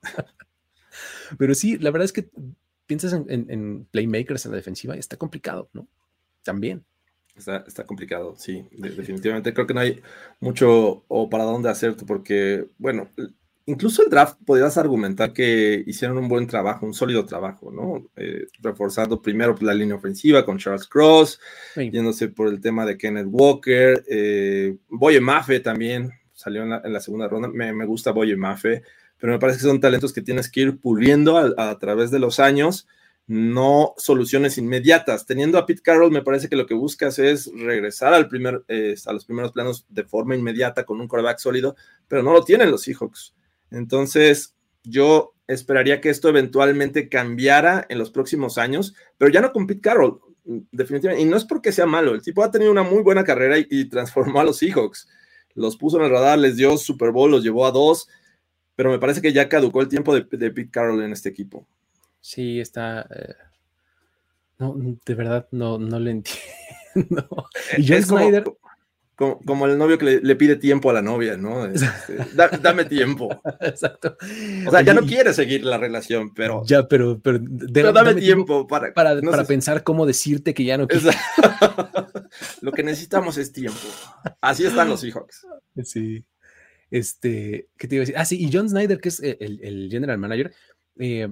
[1.38, 2.30] Pero sí, la verdad es que
[2.86, 5.88] piensas en, playmakers en la defensiva y está complicado, ¿no?
[6.43, 6.86] También.
[7.36, 9.53] Está, está complicado, sí, definitivamente.
[9.53, 10.01] Creo que no hay
[10.39, 13.09] mucho o para dónde hacerte, porque, bueno,
[13.66, 18.09] incluso el draft podrías argumentar que hicieron un buen trabajo, un sólido trabajo, ¿no?
[18.16, 21.39] Eh, reforzando primero la línea ofensiva con Charles Cross,
[21.76, 27.28] yéndose por el tema de Kenneth Walker, eh, Boye Mafe también salió en la, segunda
[27.28, 28.84] ronda, me, gusta Boye Mafe,
[29.18, 32.39] pero me parece que son talentos que tienes que ir puliendo a, través de los
[32.39, 32.88] años,
[33.26, 35.26] no soluciones inmediatas.
[35.26, 38.95] Teniendo a Pete Carroll, me parece que lo que buscas es regresar al primer, eh,
[39.07, 41.76] a los primeros planos de forma inmediata con un quarterback sólido,
[42.07, 43.34] pero no lo tienen los Seahawks.
[43.72, 49.68] Entonces, yo esperaría que esto eventualmente cambiara en los próximos años, pero ya no con
[49.68, 50.20] Pete Carroll,
[50.72, 51.24] definitivamente.
[51.24, 53.86] Y no es porque sea malo, el tipo ha tenido una muy buena carrera y,
[53.89, 55.07] transformó a los Seahawks.
[55.53, 58.09] Los puso en el radar, les dio Super Bowl, los llevó a dos,
[58.76, 61.68] pero me parece que ya caducó el tiempo de, Pete Carroll en este equipo.
[62.20, 63.01] Sí, está.
[63.01, 63.36] Eh,
[64.57, 66.45] no, de verdad, no, no le entiendo.
[67.78, 68.43] Y John Snyder.
[68.43, 68.57] Como,
[69.18, 71.66] el novio que le, pide tiempo a la novia, ¿no?
[71.76, 72.18] Este,
[72.61, 73.30] dame tiempo.
[73.61, 74.18] Exacto.
[74.68, 76.63] O sea, ya no quiere seguir la relación, pero.
[76.66, 77.20] Ya, pero.
[77.22, 78.93] Pero, dame, tiempo, para.
[78.93, 81.11] Para, pensar cómo decirte que ya no quiere.
[82.61, 83.80] Lo que necesitamos es tiempo.
[84.41, 85.45] Así están los Seahawks.
[85.84, 86.26] Sí.
[86.89, 87.68] Este.
[87.78, 88.18] ¿Qué te iba a decir?
[88.18, 90.53] Ah, sí, y John Snyder, que es el, el general manager,
[90.99, 91.30] eh,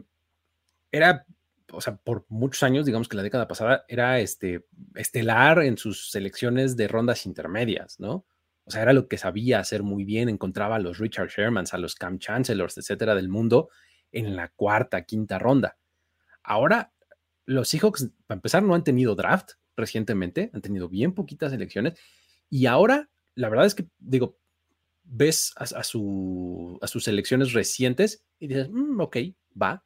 [0.92, 1.26] era
[1.74, 4.66] o sea, por muchos años, digamos que la década pasada, era este,
[4.96, 8.26] estelar en sus selecciones de rondas intermedias, ¿no?
[8.66, 11.78] O sea, era lo que sabía hacer muy bien, encontraba a los Richard Shermans, a
[11.78, 13.70] los Cam Chancellors, etcétera, del mundo
[14.12, 15.78] en la cuarta, quinta ronda.
[16.44, 16.94] Ahora,
[17.46, 22.00] los Seahawks, para empezar, no han tenido draft recientemente, han tenido bien poquitas elecciones,
[22.50, 24.38] y ahora, la verdad es que, digo,
[25.04, 29.18] ves a, su, a sus selecciones recientes y dices, mm, ok,
[29.60, 29.84] va,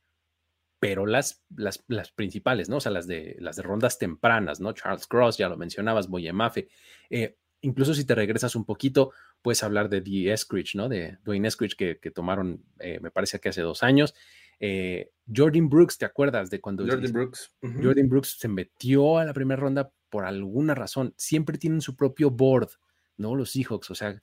[0.79, 2.77] pero las, las, las, principales, ¿no?
[2.77, 4.73] O sea, las de, las de rondas tempranas, ¿no?
[4.73, 6.69] Charles Cross, ya lo mencionabas, Boyemafe.
[7.09, 9.11] Eh, incluso si te regresas un poquito,
[9.41, 10.31] puedes hablar de D.
[10.31, 10.87] Eskridge, ¿no?
[10.87, 14.13] De Dwayne Eskridge que, tomaron, eh, me parece que hace dos años.
[14.59, 16.85] Eh, Jordan Brooks, ¿te acuerdas de cuando...
[16.85, 17.55] Jordan Brooks.
[17.61, 21.13] Jordan Brooks se metió a la primera ronda por alguna razón.
[21.17, 22.69] Siempre tienen su propio board,
[23.17, 23.35] ¿no?
[23.35, 24.21] Los Seahawks, o sea,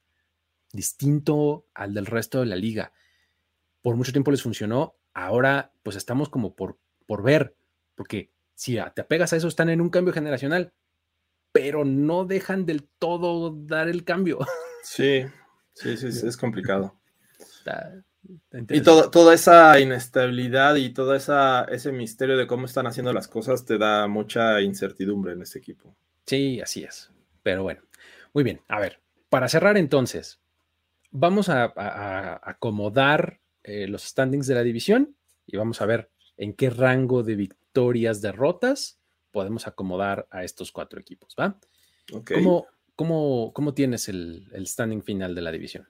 [0.73, 2.93] distinto al del resto de la liga.
[3.83, 7.55] Por mucho tiempo les funcionó, ahora pues estamos como por, por ver,
[7.95, 10.73] porque si te apegas a eso, están en un cambio generacional,
[11.53, 14.39] pero no dejan del todo dar el cambio.
[14.87, 15.25] Sí,
[15.73, 16.95] sí, sí, es complicado.
[18.69, 23.65] y toda esa inestabilidad y todo esa, ese misterio de cómo están haciendo las cosas
[23.65, 25.97] te da mucha incertidumbre en este equipo.
[26.27, 27.11] Sí, así es.
[27.43, 27.81] Pero bueno,
[28.35, 28.61] muy bien.
[28.69, 29.01] A ver,
[29.31, 30.39] para cerrar entonces,
[31.11, 31.73] vamos a,
[32.43, 37.35] acomodar eh, los standings de la división y vamos a ver en qué rango de
[37.35, 38.99] victorias, derrotas
[39.31, 41.59] podemos acomodar a estos cuatro equipos, ¿va?
[42.95, 45.89] ¿Cómo, cómo, tienes el, standing final de la división?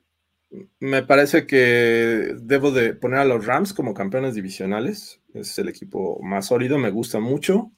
[0.79, 5.21] Me parece que debo de poner a los Rams como campeones divisionales.
[5.35, 7.73] Es el equipo más sólido, me gusta mucho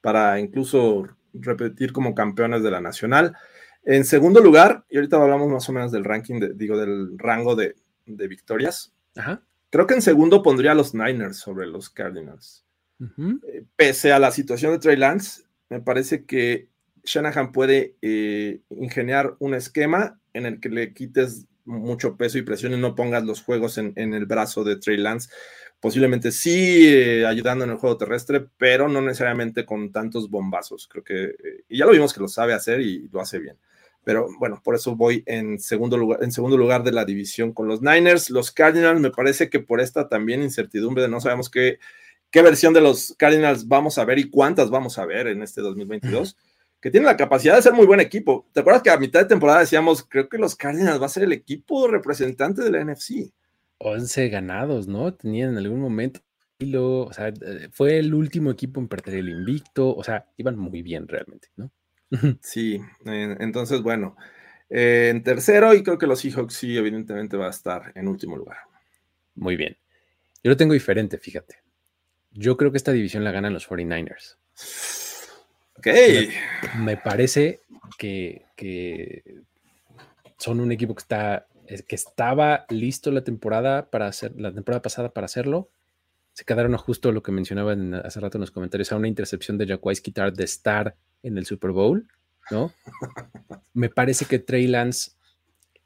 [0.00, 3.36] para incluso repetir como campeones de la nacional.
[3.84, 7.74] En segundo lugar, y ahorita hablamos más o menos del ranking, digo, del rango de,
[8.06, 8.92] victorias.
[9.70, 12.64] Creo que en segundo pondría a los Niners sobre los Cardinals.
[13.00, 16.68] Eh, pese a la situación de Trey Lance, me parece que
[17.04, 22.72] Shanahan puede eh, ingeniar un esquema en el que le quites mucho peso y presión
[22.72, 25.30] y no pongas los juegos en, el brazo de Trey Lance.
[25.78, 30.88] Posiblemente sí eh, ayudando en el juego terrestre, pero no necesariamente con tantos bombazos.
[30.88, 31.34] Creo que,
[31.68, 33.56] y ya lo vimos que lo sabe hacer y lo hace bien.
[34.04, 37.68] Pero bueno, por eso voy en segundo lugar, en segundo lugar de la división con
[37.68, 38.30] los Niners.
[38.30, 41.78] Los Cardinals, me parece que por esta también incertidumbre de no sabemos qué
[42.30, 45.60] qué versión de los Cardinals vamos a ver y cuántas vamos a ver en este
[45.60, 46.36] 2022,
[46.80, 48.46] que tiene la capacidad de ser muy buen equipo.
[48.52, 51.24] ¿Te acuerdas que a mitad de temporada decíamos, creo que los Cardinals va a ser
[51.24, 53.32] el equipo representante de la NFC?
[53.78, 55.14] 11 ganados, ¿no?
[55.14, 56.20] Tenían en algún momento,
[56.60, 60.82] o sea, eh, fue el último equipo en perder el invicto, o sea, iban muy
[60.82, 61.70] bien realmente, ¿no?
[62.42, 64.16] Sí, entonces, bueno,
[64.68, 68.36] eh, en tercero y creo que los Seahawks sí, evidentemente va a estar en último
[68.36, 68.58] lugar.
[69.34, 69.76] Muy bien.
[70.42, 71.56] Yo lo tengo diferente, fíjate.
[72.32, 74.36] Yo creo que esta división la ganan los 49ers.
[75.76, 75.86] Ok.
[76.78, 77.60] Me, parece
[77.98, 78.44] que,
[80.38, 81.46] son un equipo que está
[81.86, 85.70] que estaba listo la temporada para hacer la temporada pasada para hacerlo.
[86.32, 89.56] Se quedaron a justo lo que mencionaba hace rato en los comentarios a una intercepción
[89.56, 92.08] de Jacquais Quitar de estar en el Super Bowl,
[92.50, 92.72] ¿no?
[93.74, 95.12] Me parece que Trey Lance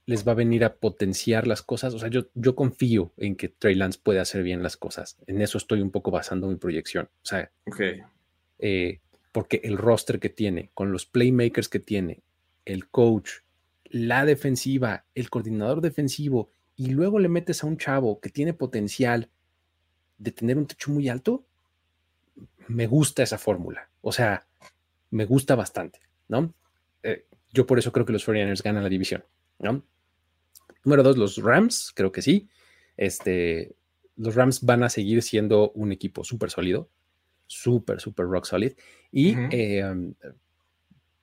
[0.07, 1.95] les va a venir a potenciar las cosas.
[1.95, 5.17] O sea, yo, yo confío en que Trey Lance puede hacer bien las cosas.
[5.27, 7.09] En eso estoy un poco basando mi proyección.
[7.23, 7.51] O sea,
[8.59, 9.01] eh,
[9.33, 12.23] porque el roster que tiene, con los playmakers que tiene,
[12.65, 13.31] el coach,
[13.85, 19.31] la defensiva, el coordinador defensivo, y luego le metes a un chavo que tiene potencial
[20.19, 21.45] de tener un techo muy alto,
[22.69, 23.89] me gusta esa fórmula.
[24.03, 24.47] O sea,
[25.15, 26.53] me gusta bastante, ¿no?
[27.05, 29.25] Eh, yo por eso creo que los 49ers ganan la división,
[29.61, 29.85] ¿no?
[30.85, 32.49] Número dos, los Rams, creo que sí.
[32.97, 33.77] Este,
[34.17, 36.91] los Rams van a seguir siendo un equipo súper sólido,
[37.47, 38.73] súper, súper rock solid.
[39.13, 40.15] Y eh, um,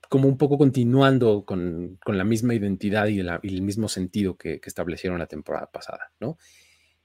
[0.07, 5.27] como un poco continuando con, la misma identidad y, el mismo sentido que, establecieron la
[5.27, 6.37] temporada pasada, ¿no?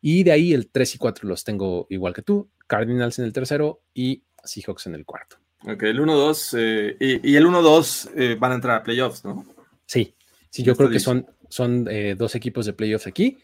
[0.01, 3.33] Y de ahí el 3 y 4 los tengo igual que tú, Cardinals en el
[3.33, 5.39] tercero y Seahawks en el cuarto.
[5.65, 9.45] Ok, el 1-2 eh, y, el 1-2 eh, van a entrar a playoffs, ¿no?
[9.87, 10.15] Sí,
[10.51, 13.39] sí, yo creo que son, son eh, dos equipos de playoffs aquí.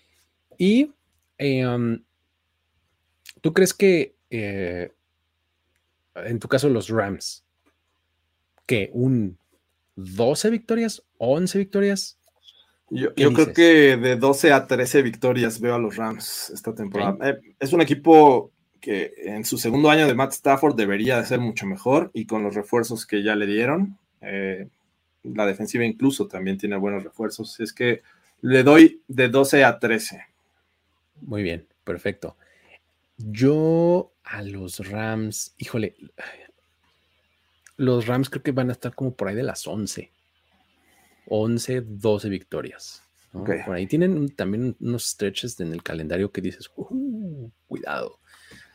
[0.59, 0.91] Y
[1.41, 1.99] um,
[3.41, 4.93] tú crees que eh,
[6.15, 7.45] en tu caso los Rams,
[8.67, 9.39] que un
[9.97, 12.19] 12 victorias, 11 victorias.
[12.91, 17.17] Yo, creo que de 12 a 13 victorias veo a los Rams esta temporada.
[17.31, 18.52] Eh, es un equipo
[18.83, 22.43] que en su segundo año de Matt Stafford debería de ser mucho mejor y con
[22.43, 27.61] los refuerzos que ya le dieron, la defensiva incluso también tiene buenos refuerzos.
[27.61, 28.03] Es que
[28.43, 30.27] le doy de 12 a 13.
[31.23, 32.37] Muy bien, perfecto.
[33.17, 35.95] Yo a los Rams, híjole,
[37.77, 40.11] los Rams creo que van a estar como por ahí de las 11.
[41.29, 43.03] 11, 12 victorias.
[43.33, 48.19] Por ahí tienen también unos stretches en el calendario que dices, uh, cuidado,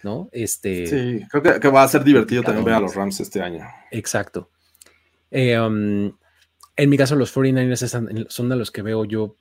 [0.07, 0.29] ¿no?
[0.31, 3.67] Este, sí, creo que, va a ser divertido también ver a los Rams este año.
[3.91, 4.49] Exacto.
[5.29, 6.13] Eh, um,
[6.77, 9.35] en mi caso, los 49ers son de los que veo yo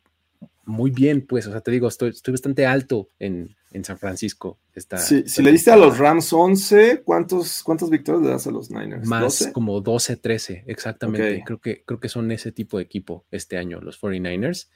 [0.64, 3.54] muy bien, pues, o sea, te digo, estoy, estoy bastante alto en,
[3.84, 4.58] San Francisco.
[4.74, 9.06] si le diste a los Rams 11, ¿cuántos, ¿cuántas victorias le das a los Niners?
[9.06, 11.42] Más como 12, 13, exactamente.
[11.44, 14.70] Creo, que, creo que son ese tipo de equipo este año, los 49ers.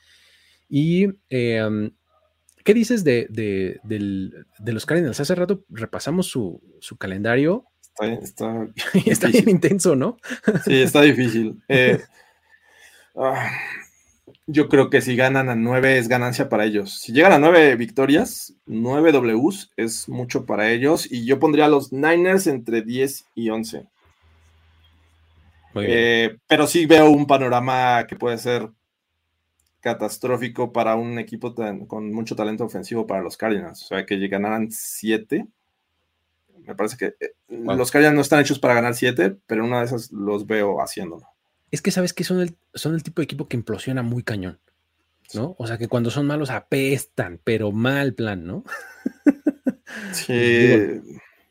[0.68, 1.92] Y, em,
[2.64, 5.20] ¿qué dices de, de, los Cardinals?
[5.20, 6.60] Hace rato repasamos su,
[6.98, 7.64] calendario.
[8.22, 8.68] Está,
[9.06, 10.16] está bien intenso, ¿no?
[10.64, 11.62] Sí, está difícil.
[11.68, 12.00] Eh,
[13.16, 13.50] Ah,
[14.46, 17.00] Yo creo que si ganan a nueve es ganancia para ellos.
[17.00, 21.10] Si llegan a nueve victorias, nueve Ws es mucho para ellos.
[21.10, 23.86] Y yo pondría a los Niners entre 10 y 11.
[25.76, 28.68] Eh, pero sí veo un panorama que puede ser
[29.80, 31.54] catastrófico para un equipo
[31.86, 33.82] con mucho talento ofensivo para los Cardinals.
[33.82, 35.46] O sea, que ganaran 7.
[36.66, 39.86] Me parece que eh, los Cardinals no están hechos para ganar 7, pero una de
[39.86, 41.26] esas los veo haciéndolo.
[41.70, 44.58] Es que sabes que son el, son el tipo de equipo que implosiona muy cañón,
[45.34, 45.54] ¿no?
[45.58, 48.64] O sea, que cuando son malos apestan, pero mal plan, ¿no?
[50.12, 51.02] Sí.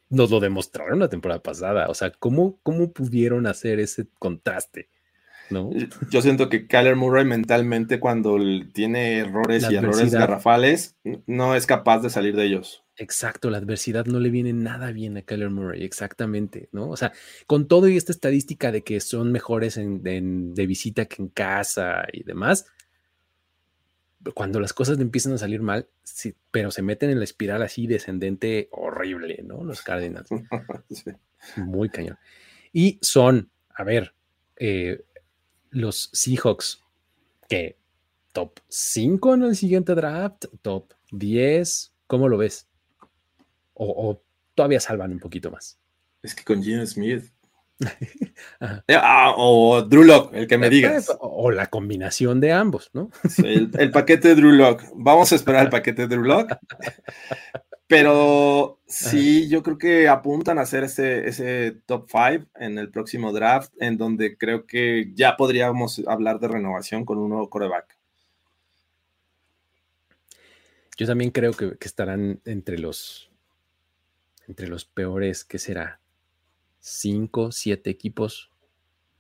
[0.09, 1.89] nos lo demostraron la temporada pasada.
[1.89, 4.87] O sea, ¿cómo, cómo pudieron hacer ese contraste?
[5.49, 5.71] ¿No?
[6.11, 8.37] Yo siento que Kyler Murray mentalmente cuando
[8.73, 10.95] tiene errores y errores garrafales
[11.25, 12.83] no es capaz de salir de ellos.
[12.97, 16.89] Exacto, la adversidad no le viene nada bien a Kyler Murray, exactamente, ¿no?
[16.89, 17.13] O sea,
[17.47, 20.03] con todo y esta estadística de que son mejores en,
[20.53, 22.65] de visita que en casa y demás,
[24.33, 27.87] cuando las cosas empiezan a salir mal, sí, pero se meten en la espiral así
[27.87, 29.63] descendente horrible, ¿no?
[29.63, 30.29] Los Cardinals.
[31.55, 32.17] Muy cañón.
[32.73, 34.13] Y son, a ver,
[34.57, 35.05] eh,
[35.71, 36.83] los Seahawks,
[37.47, 37.77] que
[38.33, 42.67] top 5 en el siguiente draft, top 10, ¿cómo lo ves?
[43.79, 44.21] o,
[44.55, 45.79] todavía salvan un poquito más.
[46.21, 47.31] Es que con Gene Smith.
[48.91, 51.09] Ah, o Drew Lock, el que me eh, digas.
[51.21, 53.09] O, la combinación de ambos, ¿no?
[53.37, 54.83] el, paquete de Drew Lock.
[54.95, 56.51] Vamos a esperar el paquete de Drew Lock.
[57.89, 63.33] Pero sí, yo creo que apuntan a hacer ese, ese top 5 en el próximo
[63.33, 67.97] draft, en donde creo que ya podríamos hablar de renovación con un nuevo coreback.
[70.97, 73.29] Yo también creo que estarán entre los
[74.49, 75.99] entre los peores, ¿qué será?
[76.79, 78.51] Cinco, siete equipos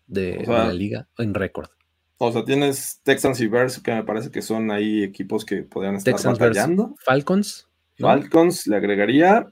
[0.07, 1.69] de, la liga en récord.
[2.17, 5.95] O sea, tienes Texans y Bears, que me parece que son ahí equipos que podrían
[5.95, 6.95] estar Texans batallando.
[6.99, 7.68] Falcons.
[7.99, 9.51] Falcons, le agregaría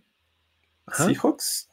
[0.91, 1.69] Seahawks.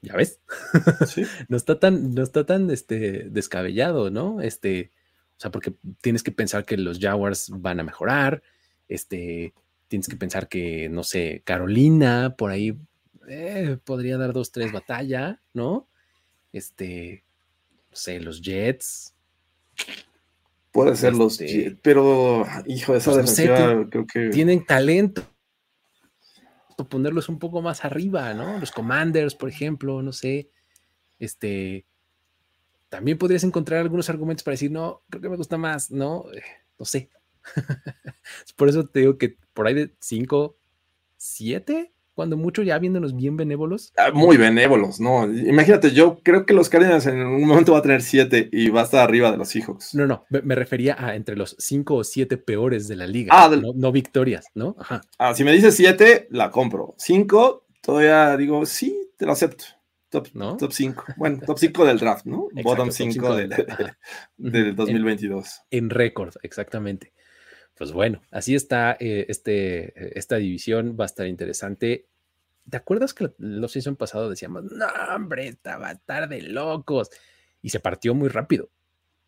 [0.00, 0.40] Ya ves.
[1.48, 4.40] no está tan, no está tan este, descabellado, ¿no?
[4.40, 4.92] Este,
[5.36, 8.42] o sea, porque tienes que pensar que los Jaguars van a mejorar.
[8.88, 9.54] Este,
[9.88, 12.78] tienes que pensar que, no sé, Carolina, por ahí
[13.28, 15.88] eh, podría dar dos, tres batalla, ¿no?
[16.52, 17.24] Este,
[17.90, 19.14] no sé, los Jets.
[20.84, 24.28] Puede ser los este, Jets, pero, hijo, esa pues, defensiva creo que...
[24.30, 25.22] Tienen talento.
[26.88, 28.58] Ponerlos un poco más arriba, ¿no?
[28.58, 30.50] Los Commanders, por ejemplo, no sé.
[31.18, 31.84] Este,
[32.88, 36.24] también podrías encontrar algunos argumentos para decir, no, creo que me gusta más, ¿no?
[36.78, 37.10] No sé,
[38.56, 40.56] por eso te digo que por ahí de 5,
[41.16, 43.92] 7, cuando mucho ya viéndonos bien benévolos.
[43.96, 45.32] Ah, muy benévolos, ¿no?
[45.32, 48.80] Imagínate, yo creo que los Cardinals en un momento va a tener 7 y va
[48.80, 49.94] a estar arriba de los Seahawks.
[49.94, 53.30] No, no, me refería a entre los 5 o 7 peores de la liga.
[53.32, 54.74] Ah, no, victorias, ¿no?
[54.80, 55.02] Ajá.
[55.16, 56.96] Ah, si me dices 7, la compro.
[56.98, 59.66] 5, todavía digo, sí, te lo acepto.
[60.08, 60.56] Top, ¿no?
[60.56, 61.04] top 5.
[61.18, 62.48] Bueno, top 5 del draft, ¿no?
[62.64, 63.54] Bottom 5 del,
[64.38, 65.60] del 2022.
[65.70, 67.12] En récord, exactamente
[67.78, 72.06] pues bueno, así está eh, este, esta división, va a estar interesante.
[72.68, 77.08] ¿Te acuerdas que los season pasado decíamos, no, hombre, estaba tarde, locos?
[77.62, 78.68] Y se partió muy rápido.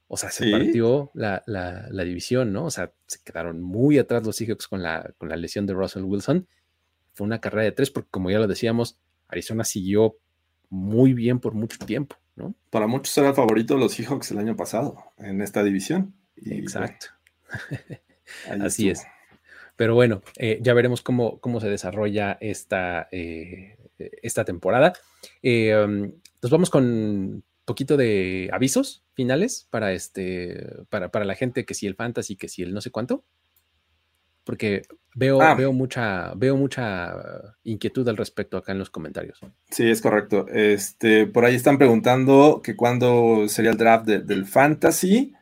[0.09, 2.65] O sea, se partió la, división, ¿no?
[2.65, 6.03] O sea, se quedaron muy atrás los Seahawks con la, con la lesión de Russell
[6.03, 6.49] Wilson.
[7.13, 8.99] Fue una carrera de tres, porque como ya lo decíamos,
[9.29, 10.17] Arizona siguió
[10.69, 12.57] muy bien por mucho tiempo, ¿no?
[12.71, 16.15] Para muchos era el favorito de los Seahawks el año pasado en esta división.
[16.37, 17.07] Exacto.
[18.61, 19.07] Así es.
[19.81, 23.79] Pero bueno, eh, ya veremos cómo, cómo se desarrolla esta, eh,
[24.23, 24.93] esta temporada.
[25.43, 26.13] Eh, um,
[26.43, 31.73] nos vamos con un poquito de avisos finales para, este, para, para la gente que
[31.73, 33.25] si el fantasy, que si el no sé cuánto.
[34.45, 34.83] Porque
[35.15, 35.55] veo, ah.
[35.55, 37.15] veo, mucha, veo mucha
[37.65, 39.41] inquietud al respecto acá en los comentarios.
[39.71, 40.47] Sí, es correcto.
[40.49, 45.33] Este, por ahí están preguntando que cuándo sería el draft del fantasy.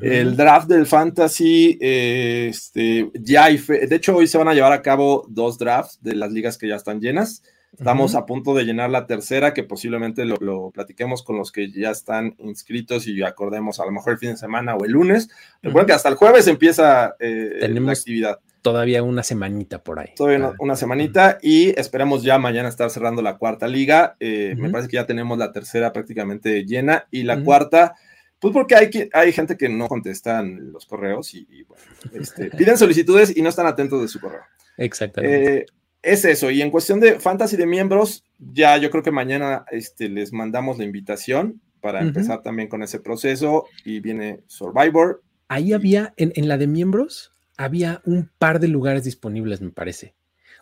[0.00, 4.82] El draft del fantasy, este, ya hay, de hecho hoy se van a llevar a
[4.82, 7.42] cabo dos drafts de las ligas que ya están llenas.
[7.78, 11.90] Estamos a punto de llenar la tercera, que posiblemente lo, platiquemos con los que ya
[11.90, 15.28] están inscritos y acordemos a lo mejor el fin de semana o el lunes.
[15.62, 18.38] Recuerden que hasta el jueves empieza eh, la actividad.
[18.62, 20.14] Todavía una semanita por ahí.
[20.16, 24.16] Todavía una, semanita y esperamos ya mañana estar cerrando la cuarta liga.
[24.20, 27.94] Eh, me parece que ya tenemos la tercera prácticamente llena y la cuarta
[28.38, 33.36] pues porque hay, hay gente que no contestan los correos y, bueno, este, piden solicitudes
[33.36, 34.42] y no están atentos de su correo.
[34.76, 35.58] Exactamente.
[35.58, 35.66] Eh,
[36.02, 36.50] es eso.
[36.50, 40.78] Y en cuestión de fantasy de miembros, ya yo creo que mañana este, les mandamos
[40.78, 43.66] la invitación para empezar también con ese proceso.
[43.84, 49.60] Y viene Survivor, Ahí había, en, la de miembros, había un par de lugares disponibles,
[49.60, 50.14] me parece.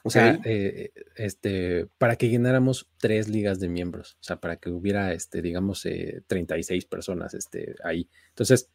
[0.06, 4.68] O sea, eh, este, para que llenáramos tres ligas de miembros, o sea, para que
[4.68, 5.88] hubiera, este, digamos,
[6.26, 8.08] 36 personas este, ahí.
[8.28, 8.68] Entonces,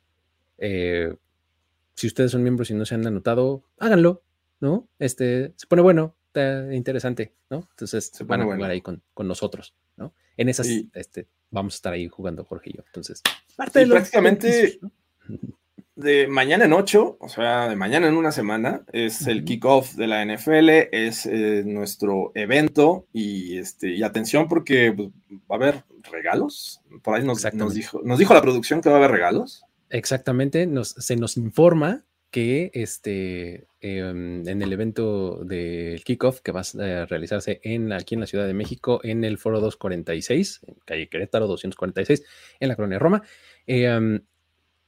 [0.57, 4.23] si ustedes son miembros y no se han anotado, háganlo,
[4.59, 4.89] ¿no?
[4.97, 7.67] Este, se pone bueno, está interesante, ¿no?
[7.71, 10.13] Entonces se van a jugar ahí con, nosotros, ¿no?
[10.38, 12.84] En esas, este, vamos a estar ahí jugando Jorge y yo.
[12.86, 13.21] Entonces,
[13.55, 14.80] parte de prácticamente
[16.00, 20.08] de mañana en ocho, o sea, de mañana en una semana, es el kickoff de
[20.08, 25.10] la NFL, es eh, nuestro evento y, este, y atención porque pues,
[25.52, 26.82] va a haber regalos.
[27.04, 29.66] Por ahí nos, nos, dijo, nos dijo la producción que va a haber regalos.
[29.89, 36.62] Exactamente, nos, se nos informa que este, em, en el evento del kickoff que va
[36.62, 41.10] a realizarse en, aquí en la Ciudad de México, en el Foro 246, en calle
[41.10, 42.24] Querétaro 246,
[42.60, 43.24] en la colonia Roma,
[43.68, 44.22] em,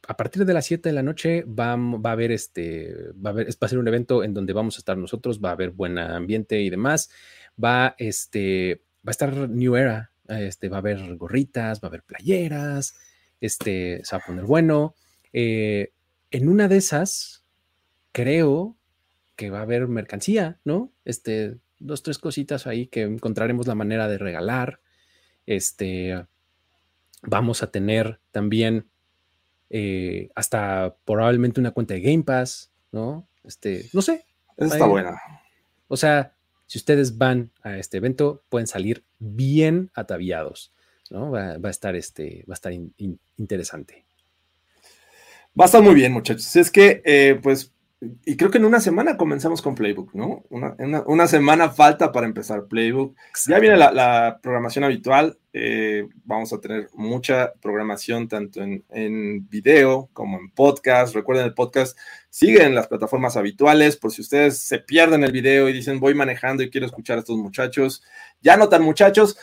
[0.07, 3.33] a partir de las 7 de la noche va, va, a haber este, va a
[3.33, 5.71] haber, va a ser un evento en donde vamos a estar nosotros, va a haber
[5.71, 7.09] buen ambiente y demás,
[7.63, 12.03] va, este, va a estar New Era, este, va a haber gorritas, va a haber
[12.03, 12.95] playeras,
[13.39, 14.95] este, se va a poner bueno.
[15.33, 15.93] Eh,
[16.31, 17.45] en una de esas,
[18.11, 18.77] creo
[19.35, 20.93] que va a haber mercancía, ¿no?
[21.05, 24.79] Este, dos, tres cositas ahí que encontraremos la manera de regalar.
[25.45, 26.25] Este,
[27.23, 28.87] vamos a tener también
[29.73, 33.25] eh, hasta probablemente una cuenta de Game Pass, ¿no?
[33.45, 34.25] Este, no sé.
[34.57, 35.17] está buena.
[35.87, 36.33] O sea,
[36.67, 40.73] si ustedes van a este evento, pueden salir bien ataviados.
[41.13, 42.73] Va, a estar, este, va a estar
[43.37, 44.05] interesante.
[45.59, 46.55] Va a estar muy bien, muchachos.
[46.55, 47.73] Es que, eh, pues,
[48.25, 50.43] y creo que en una semana comenzamos con Playbook, ¿no?
[50.49, 53.15] Una, semana falta para empezar Playbook.
[53.47, 55.37] Ya viene la, programación habitual.
[55.53, 61.13] Eh, vamos a tener mucha programación tanto en, en, video como en podcast.
[61.13, 61.95] Recuerden, el podcast
[62.31, 63.97] sigue en las plataformas habituales.
[63.97, 67.19] Por si ustedes se pierden el video y dicen voy manejando y quiero escuchar a
[67.19, 68.01] estos muchachos,
[68.41, 69.37] ya no tan muchachos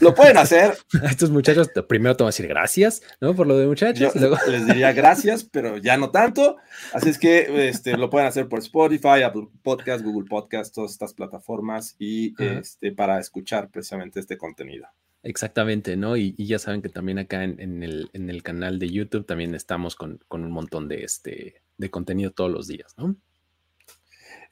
[0.00, 0.74] lo pueden hacer.
[1.02, 3.34] A estos muchachos, primero te voy a decir gracias, ¿no?
[3.34, 4.12] Por lo de muchachos.
[4.48, 6.56] Les diría gracias, pero ya no tanto.
[6.92, 11.14] Así es que este, lo pueden hacer por Spotify, Apple Podcast, Google Podcast, todas estas
[11.14, 14.86] plataformas y este, para escuchar precisamente este contenido.
[15.22, 16.16] Exactamente, ¿no?
[16.16, 19.94] Y, ya saben que también acá en, el, en, el, canal de YouTube también estamos
[19.94, 23.16] con, con un montón de, este, de contenido todos los días, ¿no?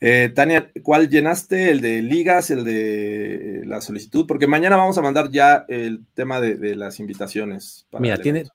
[0.01, 1.70] Eh, Tania, ¿cuál llenaste?
[1.70, 4.26] ¿El de ligas, el de la solicitud?
[4.26, 7.86] Porque mañana vamos a mandar ya el tema de, las invitaciones.
[7.99, 8.46] Mira, tiene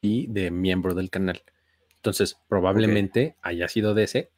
[0.00, 1.42] y de miembro del canal.
[1.96, 4.30] Entonces, probablemente haya sido de ese.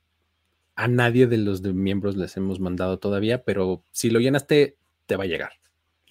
[0.74, 4.76] A nadie de los de miembros les hemos mandado todavía, pero si lo llenaste,
[5.06, 5.52] te va a llegar.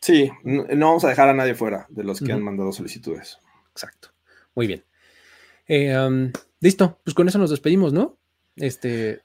[0.01, 3.39] Sí, no, vamos a dejar a nadie fuera de los que han mandado solicitudes.
[3.71, 4.09] Exacto.
[4.55, 4.83] Muy bien.
[5.67, 6.31] Eh,
[6.61, 8.17] listo, pues con eso nos despedimos, ¿no?
[8.55, 9.21] Este,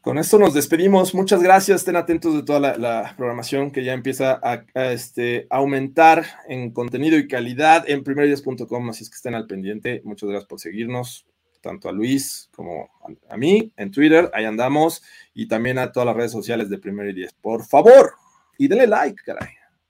[0.00, 1.14] con esto nos despedimos.
[1.14, 1.80] Muchas gracias.
[1.80, 7.28] Estén atentos de toda la, programación que ya empieza a, este, aumentar en contenido y
[7.28, 8.90] calidad en primeridías.com.
[8.90, 10.00] Así es que estén al pendiente.
[10.04, 11.26] Muchas gracias por seguirnos,
[11.60, 12.88] tanto a Luis como
[13.28, 14.30] a, mí en Twitter.
[14.32, 15.02] Ahí andamos.
[15.34, 18.12] Y también a todas las redes sociales de Primer y Por favor,
[18.56, 19.48] y denle like, caray.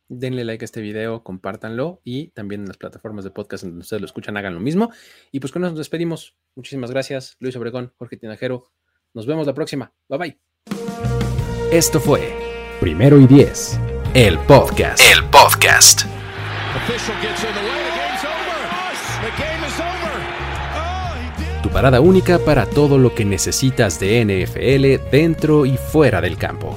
[0.08, 4.00] Denle like a este video, compártanlo y también en las plataformas de podcast donde ustedes
[4.00, 4.90] lo escuchan, hagan lo mismo.
[5.30, 6.36] Y pues con eso nos despedimos.
[6.56, 8.72] Muchísimas gracias, Luis Obregón, Jorge Tinajero.
[9.14, 9.92] Nos vemos la próxima.
[10.08, 10.40] Bye bye.
[11.72, 12.32] Esto fue
[12.80, 13.78] Primero y Diez,
[14.14, 15.00] el podcast.
[15.12, 16.02] El podcast.
[21.62, 26.76] Tu parada única para todo lo que necesitas de NFL dentro y fuera del campo.